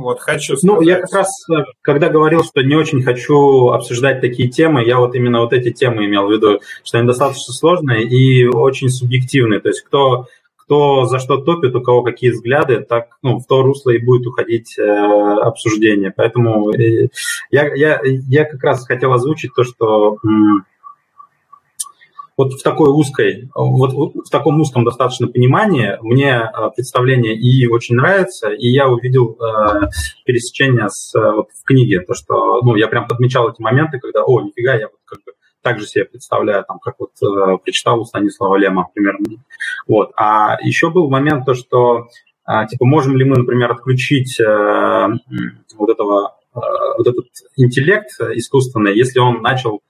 [0.00, 0.64] вот хочу сказать.
[0.64, 4.98] Ну, я как раз, э, когда говорил, что не очень хочу обсуждать такие темы, я
[4.98, 9.60] вот именно вот эти темы имел в виду, что они достаточно сложные и очень субъективные.
[9.60, 10.26] То есть кто
[10.68, 14.26] кто за что топит, у кого какие взгляды, так ну, в то русло и будет
[14.26, 16.12] уходить э, обсуждение.
[16.14, 17.08] Поэтому э,
[17.50, 20.18] я, я, я как раз хотел озвучить то, что
[22.36, 23.92] вот в такой узкой, вот
[24.26, 29.88] в таком узком достаточно понимании мне э, представление и очень нравится, и я увидел э,
[30.26, 34.22] пересечение с, э, вот, в книге, то, что ну, я прям подмечал эти моменты, когда,
[34.22, 38.04] о, нифига, я вот как бы также себе представляю, там, как вот э, прочитал у
[38.04, 39.26] Станислава Лема примерно.
[39.86, 40.12] Вот.
[40.16, 42.08] А еще был момент то, что
[42.48, 45.08] э, типа можем ли мы, например, отключить э,
[45.76, 46.58] вот этого э,
[46.98, 49.82] вот этот интеллект искусственный, если он начал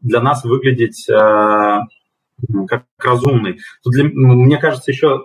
[0.00, 1.78] для нас выглядеть э,
[2.68, 3.60] как разумный.
[3.82, 5.24] Тут для, мне кажется, еще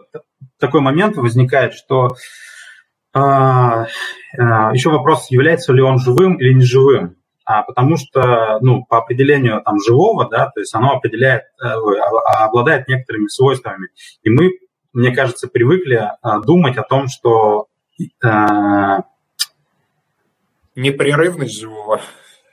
[0.57, 2.15] такой момент возникает, что
[3.13, 3.85] э, э,
[4.73, 7.18] еще вопрос, является ли он живым или неживым
[7.49, 12.45] а, потому что, ну, по определению там живого, да, то есть оно определяет, э, а,
[12.45, 13.87] обладает некоторыми свойствами.
[14.21, 14.51] И мы,
[14.93, 17.65] мне кажется, привыкли а, думать о том, что...
[18.23, 18.99] А,
[20.75, 22.01] Непрерывность живого,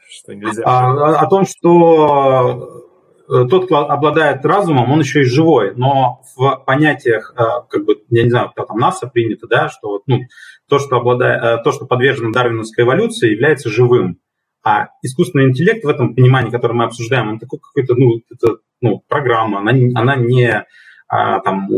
[0.08, 0.62] что нельзя...
[0.64, 2.82] О, о том, что
[3.26, 8.30] тот, кто обладает разумом, он еще и живой, но в понятиях, как бы, я не
[8.30, 10.20] знаю, кто там НАСА принято, да, что вот, ну,
[10.70, 14.20] то, что, обладает, то, что подвержено дарвиновской эволюции, является живым.
[14.66, 19.00] А искусственный интеллект в этом понимании, которое мы обсуждаем, он такой какой-то, ну, это, ну,
[19.06, 20.64] программа, она, она не
[21.06, 21.68] а, там,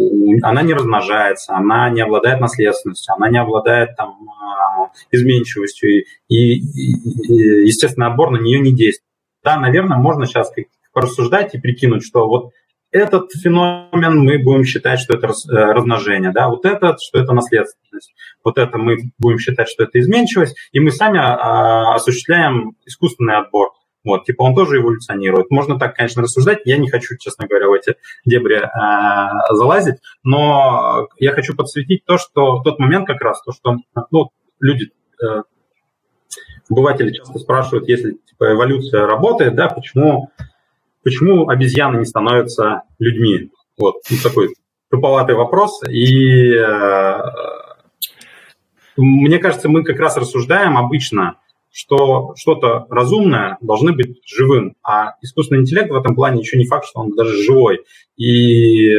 [0.42, 6.54] она не размножается, она не обладает наследственностью, она не обладает там, а, изменчивостью, и, и,
[6.54, 9.04] и естественно, отбор на нее не действует.
[9.44, 10.50] Да, наверное, можно сейчас
[10.94, 12.52] порассуждать и прикинуть, что вот
[12.90, 18.14] этот феномен мы будем считать, что это э, размножение, да, вот этот, что это наследственность,
[18.42, 23.72] вот это мы будем считать, что это изменчивость, и мы сами а, осуществляем искусственный отбор.
[24.04, 25.50] Вот, типа он тоже эволюционирует.
[25.50, 26.60] Можно так, конечно, рассуждать.
[26.64, 32.16] Я не хочу, честно говоря, в эти дебри э, залазить, но я хочу подсветить то,
[32.16, 33.76] что тот момент как раз, то, что
[34.10, 34.30] ну,
[34.60, 35.42] люди, э,
[36.70, 40.30] обыватели часто спрашивают, если типа, эволюция работает, да, почему,
[41.08, 43.50] почему обезьяны не становятся людьми?
[43.78, 44.54] Вот, ну, такой
[44.90, 45.80] туповатый вопрос.
[45.88, 47.20] И э,
[48.96, 51.36] мне кажется, мы как раз рассуждаем обычно–
[51.70, 56.86] что что-то разумное должны быть живым, а искусственный интеллект в этом плане еще не факт,
[56.86, 57.84] что он даже живой.
[58.16, 58.90] И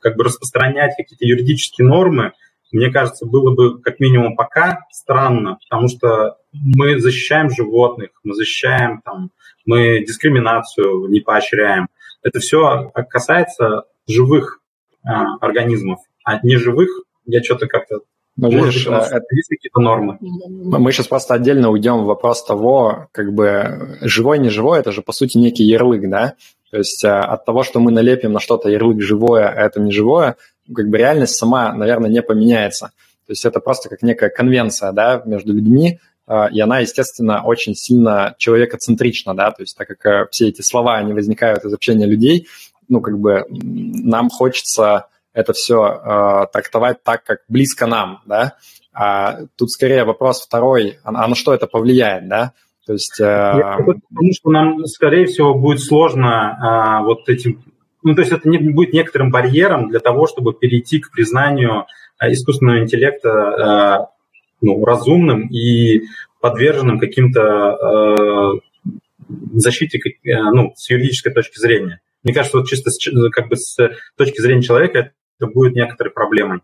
[0.00, 2.32] как бы распространять какие-то юридические нормы,
[2.72, 9.02] мне кажется, было бы как минимум пока странно, потому что мы защищаем животных, мы защищаем,
[9.04, 9.30] там,
[9.66, 11.88] мы дискриминацию не поощряем.
[12.22, 14.60] Это все касается живых
[15.04, 15.08] э,
[15.40, 16.88] организмов, а неживых
[17.26, 18.00] я что-то как-то
[18.36, 19.24] но видишь, быть, это...
[19.32, 20.16] есть какие-то нормы.
[20.20, 25.02] Мы сейчас просто отдельно уйдем в вопрос того, как бы живой, не живой, это же
[25.02, 26.34] по сути некий ярлык, да?
[26.70, 29.92] То есть э, от того, что мы налепим на что-то ярлык живое, а это не
[29.92, 30.36] живое,
[30.74, 32.92] как бы реальность сама, наверное, не поменяется.
[33.26, 37.74] То есть это просто как некая конвенция, да, между людьми, э, и она, естественно, очень
[37.74, 42.06] сильно человекоцентрична, да, то есть так как э, все эти слова, они возникают из общения
[42.06, 42.48] людей,
[42.88, 48.54] ну, как бы нам хочется это все э, трактовать так, как близко нам, да.
[48.92, 52.52] А тут скорее вопрос второй, а, а на что это повлияет, да?
[52.86, 53.20] То есть...
[53.20, 53.76] Э...
[53.76, 56.58] Потому что нам, скорее всего, будет сложно
[57.00, 57.62] э, вот этим...
[58.02, 61.86] Ну, то есть это не, будет некоторым барьером для того, чтобы перейти к признанию
[62.20, 66.02] э, искусственного интеллекта э, ну, разумным и
[66.40, 72.00] подверженным каким-то э, защите ну, с юридической точки зрения.
[72.22, 72.98] Мне кажется, вот чисто с,
[73.30, 73.76] как бы с
[74.16, 76.60] точки зрения человека это будет некоторой проблемой.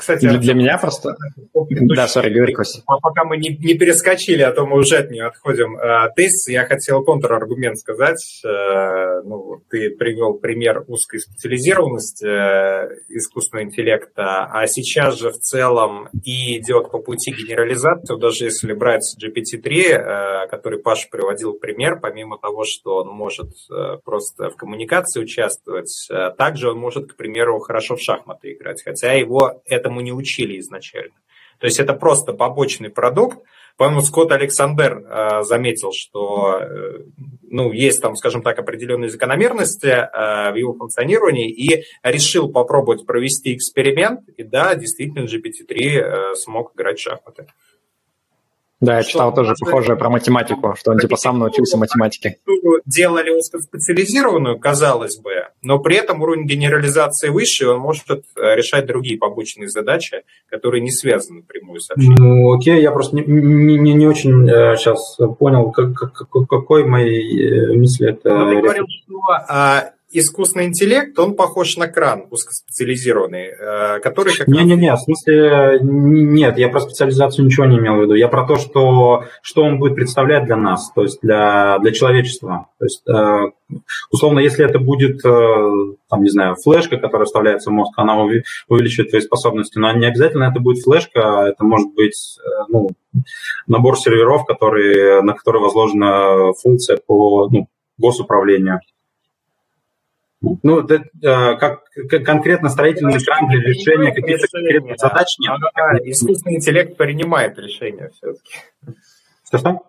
[0.00, 1.14] Кстати, для, для меня просто...
[1.68, 2.82] Да, сори, говори, Костя.
[2.86, 5.76] Пока мы не, не перескочили, а то мы уже от нее отходим.
[5.76, 8.40] А, тезис, я хотел контраргумент сказать.
[8.42, 16.08] Э, ну, ты привел пример узкой специализированности э, искусственного интеллекта, а сейчас же в целом
[16.24, 22.38] и идет по пути генерализации, даже если брать GPT-3, э, который Паша приводил пример, помимо
[22.38, 23.50] того, что он может
[24.04, 29.60] просто в коммуникации участвовать, также он может, к примеру, хорошо в шахматы играть, хотя его
[29.66, 31.14] это этому не учили изначально.
[31.58, 33.38] То есть это просто побочный продукт.
[33.76, 37.00] По-моему, Скотт Александр э, заметил, что э,
[37.50, 43.54] ну, есть там, скажем так, определенные закономерности э, в его функционировании и решил попробовать провести
[43.54, 44.20] эксперимент.
[44.36, 47.46] И да, действительно, GPT-3 э, смог играть в шахматы.
[48.80, 52.38] Да, я читал тоже похожее про математику, что он типа сам научился математике.
[52.86, 55.30] Делали узкоспециализированную, казалось бы,
[55.62, 58.14] но при этом уровень генерализации выше, он может э,
[58.56, 62.16] решать другие побочные задачи, которые не связаны напрямую с общением.
[62.18, 67.72] Ну, окей, я просто не, не, не очень э, сейчас понял, как, как, какой моей
[67.72, 68.34] э, мысли это...
[68.34, 74.48] Ну, ты говорил, что а, искусственный интеллект, он похож на кран узкоспециализированный, э, который как
[74.48, 78.14] Не-не-не, в смысле, нет, я про специализацию ничего не имел в виду.
[78.14, 82.66] Я про то, что, что он будет представлять для нас, то есть для, для человечества.
[82.78, 83.76] То есть, э,
[84.10, 88.20] условно, если это будет, э, там, не знаю, флешка, которая вставляется в мозг, она
[88.68, 92.38] увеличивает твои способности, но не обязательно это будет флешка, это может быть,
[92.68, 92.90] ну,
[93.66, 98.80] набор серверов, который, на который возложена функция по ну, госуправлению.
[100.42, 105.60] Ну, э, как, как конкретно строительный экран для решения каких-то конкретных задач нет.
[105.74, 108.54] А, искусственный интеллект принимает решения все-таки.
[109.46, 109.82] Что-что?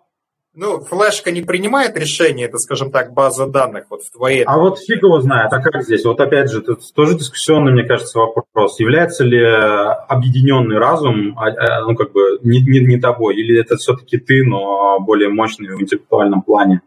[0.54, 4.42] Ну, флешка не принимает решение, это, скажем так, база данных вот в твоей...
[4.42, 6.04] А вот фиг его знает, а как здесь?
[6.04, 8.78] Вот опять же, это тоже дискуссионный, мне кажется, вопрос.
[8.78, 13.78] Является ли объединенный разум, а, а, ну, как бы, не, не, не тобой, или это
[13.78, 16.82] все-таки ты, но более мощный в интеллектуальном плане?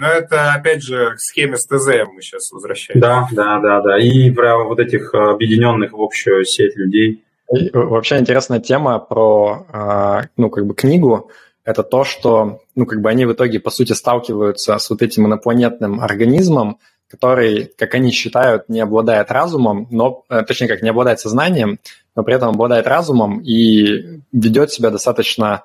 [0.00, 3.06] Но это, опять же, к схеме с ТЗ мы сейчас возвращаемся.
[3.06, 3.98] Да, да, да, да.
[3.98, 7.22] И про вот этих объединенных в общую сеть людей.
[7.54, 11.30] И вообще интересная тема про, а, ну, как бы книгу.
[11.64, 15.26] это то, что, ну, как бы они в итоге, по сути, сталкиваются с вот этим
[15.26, 21.20] инопланетным организмом, который, как они считают, не обладает разумом, но, э, точнее, как не обладает
[21.20, 21.78] сознанием,
[22.16, 25.64] но при этом обладает разумом и ведет себя достаточно,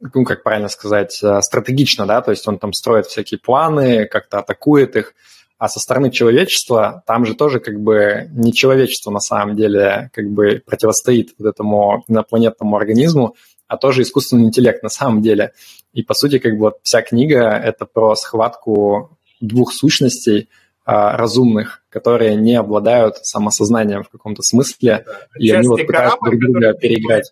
[0.00, 4.38] ну, как правильно сказать, э, стратегично, да, то есть он там строит всякие планы, как-то
[4.38, 5.14] атакует их,
[5.58, 10.26] а со стороны человечества там же тоже как бы не человечество на самом деле как
[10.30, 13.36] бы противостоит вот этому инопланетному организму,
[13.68, 15.52] а тоже искусственный интеллект на самом деле.
[15.92, 20.48] И, по сути, как бы вот вся книга— это про схватку двух сущностей
[20.90, 25.12] разумных, которые не обладают самосознанием в каком-то смысле, да.
[25.38, 27.30] и они вот пытаются друг друга переиграть.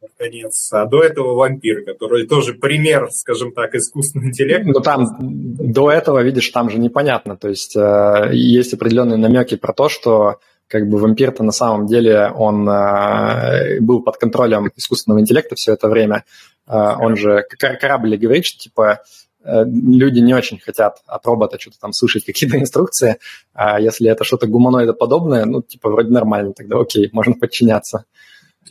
[0.00, 4.68] Наконец, а до этого вампир, который тоже пример, скажем так, искусственного интеллекта.
[4.68, 9.72] Ну там до этого, видишь, там же непонятно, то есть э, есть определенные намеки про
[9.72, 10.38] то, что
[10.68, 15.88] как бы вампир-то на самом деле он э, был под контролем искусственного интеллекта все это
[15.88, 16.24] время.
[16.66, 19.00] Э, он же корабль говорит, что типа
[19.44, 23.18] люди не очень хотят от робота что-то там слушать, какие-то инструкции.
[23.54, 28.04] А если это что-то гуманоидоподобное, ну, типа, вроде нормально, тогда окей, можно подчиняться.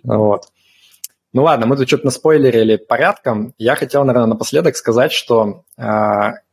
[0.04, 0.46] Вот.
[1.34, 3.54] Ну ладно, мы тут что-то наспойлерили порядком.
[3.58, 5.84] Я хотел, наверное, напоследок сказать, что э,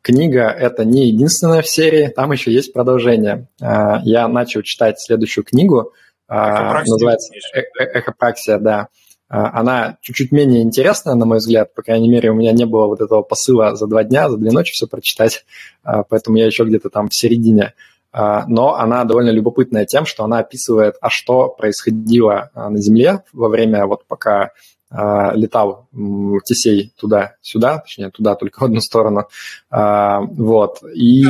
[0.02, 3.48] книга– это не единственная в серии, там еще есть продолжение.
[3.60, 5.92] Э, я начал читать следующую книгу,
[6.28, 8.88] э, называется э «Эхопраксия», да.
[9.30, 12.86] Э, она чуть-чуть менее интересная, на мой взгляд, по крайней мере, у меня не было
[12.86, 15.44] вот этого посыла за два дня, за две ночи все прочитать,
[15.84, 17.74] э, поэтому я еще где-то там в середине.
[18.10, 23.86] Но она довольно любопытная тем, что она описывает, а что происходило на Земле во время,
[23.86, 24.50] вот пока а,
[24.90, 25.86] летал
[26.46, 29.28] Тесей туда-сюда, точнее, туда только в одну сторону.
[29.70, 30.82] А, вот.
[30.94, 31.24] И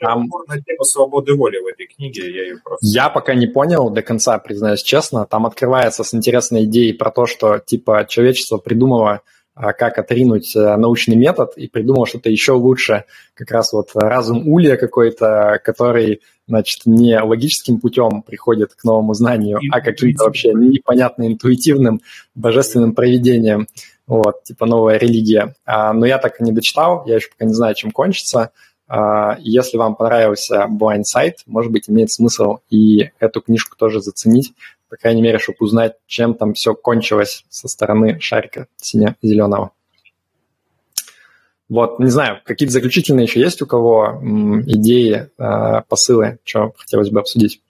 [0.00, 0.28] там...
[0.48, 2.84] На тему свободы воли в этой книге, я ее просто...
[2.86, 5.26] Я пока не понял до конца, признаюсь честно.
[5.26, 9.20] Там открывается с интересной идеей про то, что, типа, человечество придумало а,
[9.54, 14.76] как отринуть э, научный метод и придумал что-то еще лучше, как раз вот разум Улья
[14.76, 22.00] какой-то, который, значит, не логическим путем приходит к новому знанию, а каким-то вообще непонятно интуитивным
[22.34, 23.68] божественным проведением,
[24.06, 25.54] вот, типа новая религия.
[25.64, 28.50] А, но я так и не дочитал, я еще пока не знаю, чем кончится.
[28.88, 34.52] А, если вам понравился Blind Sight, может быть, имеет смысл и эту книжку тоже заценить,
[34.94, 39.72] по крайней мере, чтобы узнать, чем там все кончилось со стороны шарика сине-зеленого.
[41.68, 44.20] Вот, не знаю, какие-то заключительные еще есть у кого
[44.66, 47.60] идеи, а, посылы, что хотелось бы обсудить?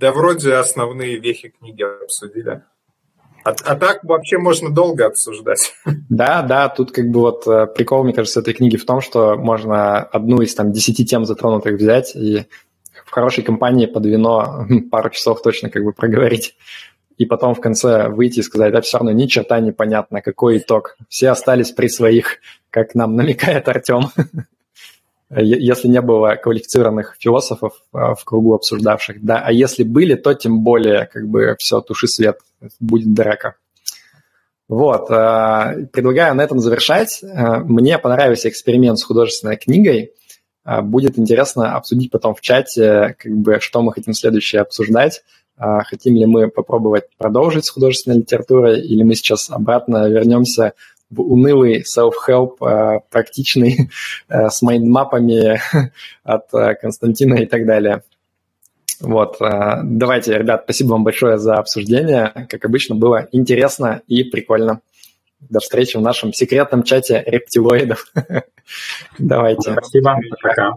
[0.00, 2.62] Да вроде основные вехи книги обсудили.
[3.44, 5.74] А, а так вообще можно долго обсуждать.
[6.08, 9.36] Да, да, тут как бы вот э, прикол, мне кажется, этой книги в том, что
[9.36, 12.46] можно одну из там десяти тем затронутых взять и
[13.14, 16.56] хорошей компании под вино пару часов точно как бы проговорить.
[17.16, 20.58] И потом в конце выйти и сказать, да, все равно ни черта не понятно, какой
[20.58, 20.96] итог.
[21.08, 22.38] Все остались при своих,
[22.70, 24.08] как нам намекает Артем.
[25.30, 30.60] Если не было квалифицированных философов а, в кругу обсуждавших, да, а если были, то тем
[30.60, 32.38] более, как бы, все, туши свет,
[32.78, 33.56] будет драка.
[34.68, 37.20] Вот, а, предлагаю на этом завершать.
[37.24, 40.12] А, мне понравился эксперимент с художественной книгой–
[40.64, 45.22] будет интересно обсудить потом в чате, как бы, что мы хотим следующее обсуждать.
[45.56, 50.72] А, хотим ли мы попробовать продолжить с художественной литературой, или мы сейчас обратно вернемся
[51.10, 53.90] в унылый self-help, а, практичный,
[54.28, 55.60] с майндмапами
[56.24, 56.50] от
[56.80, 58.02] Константина и так далее.
[59.00, 62.46] Вот, давайте, ребят, спасибо вам большое за обсуждение.
[62.48, 64.80] Как обычно, было интересно и прикольно.
[65.48, 68.12] До встречи в нашем секретном чате рептилоидов.
[69.18, 69.72] Давайте.
[69.72, 70.18] Спасибо.
[70.42, 70.74] Пока.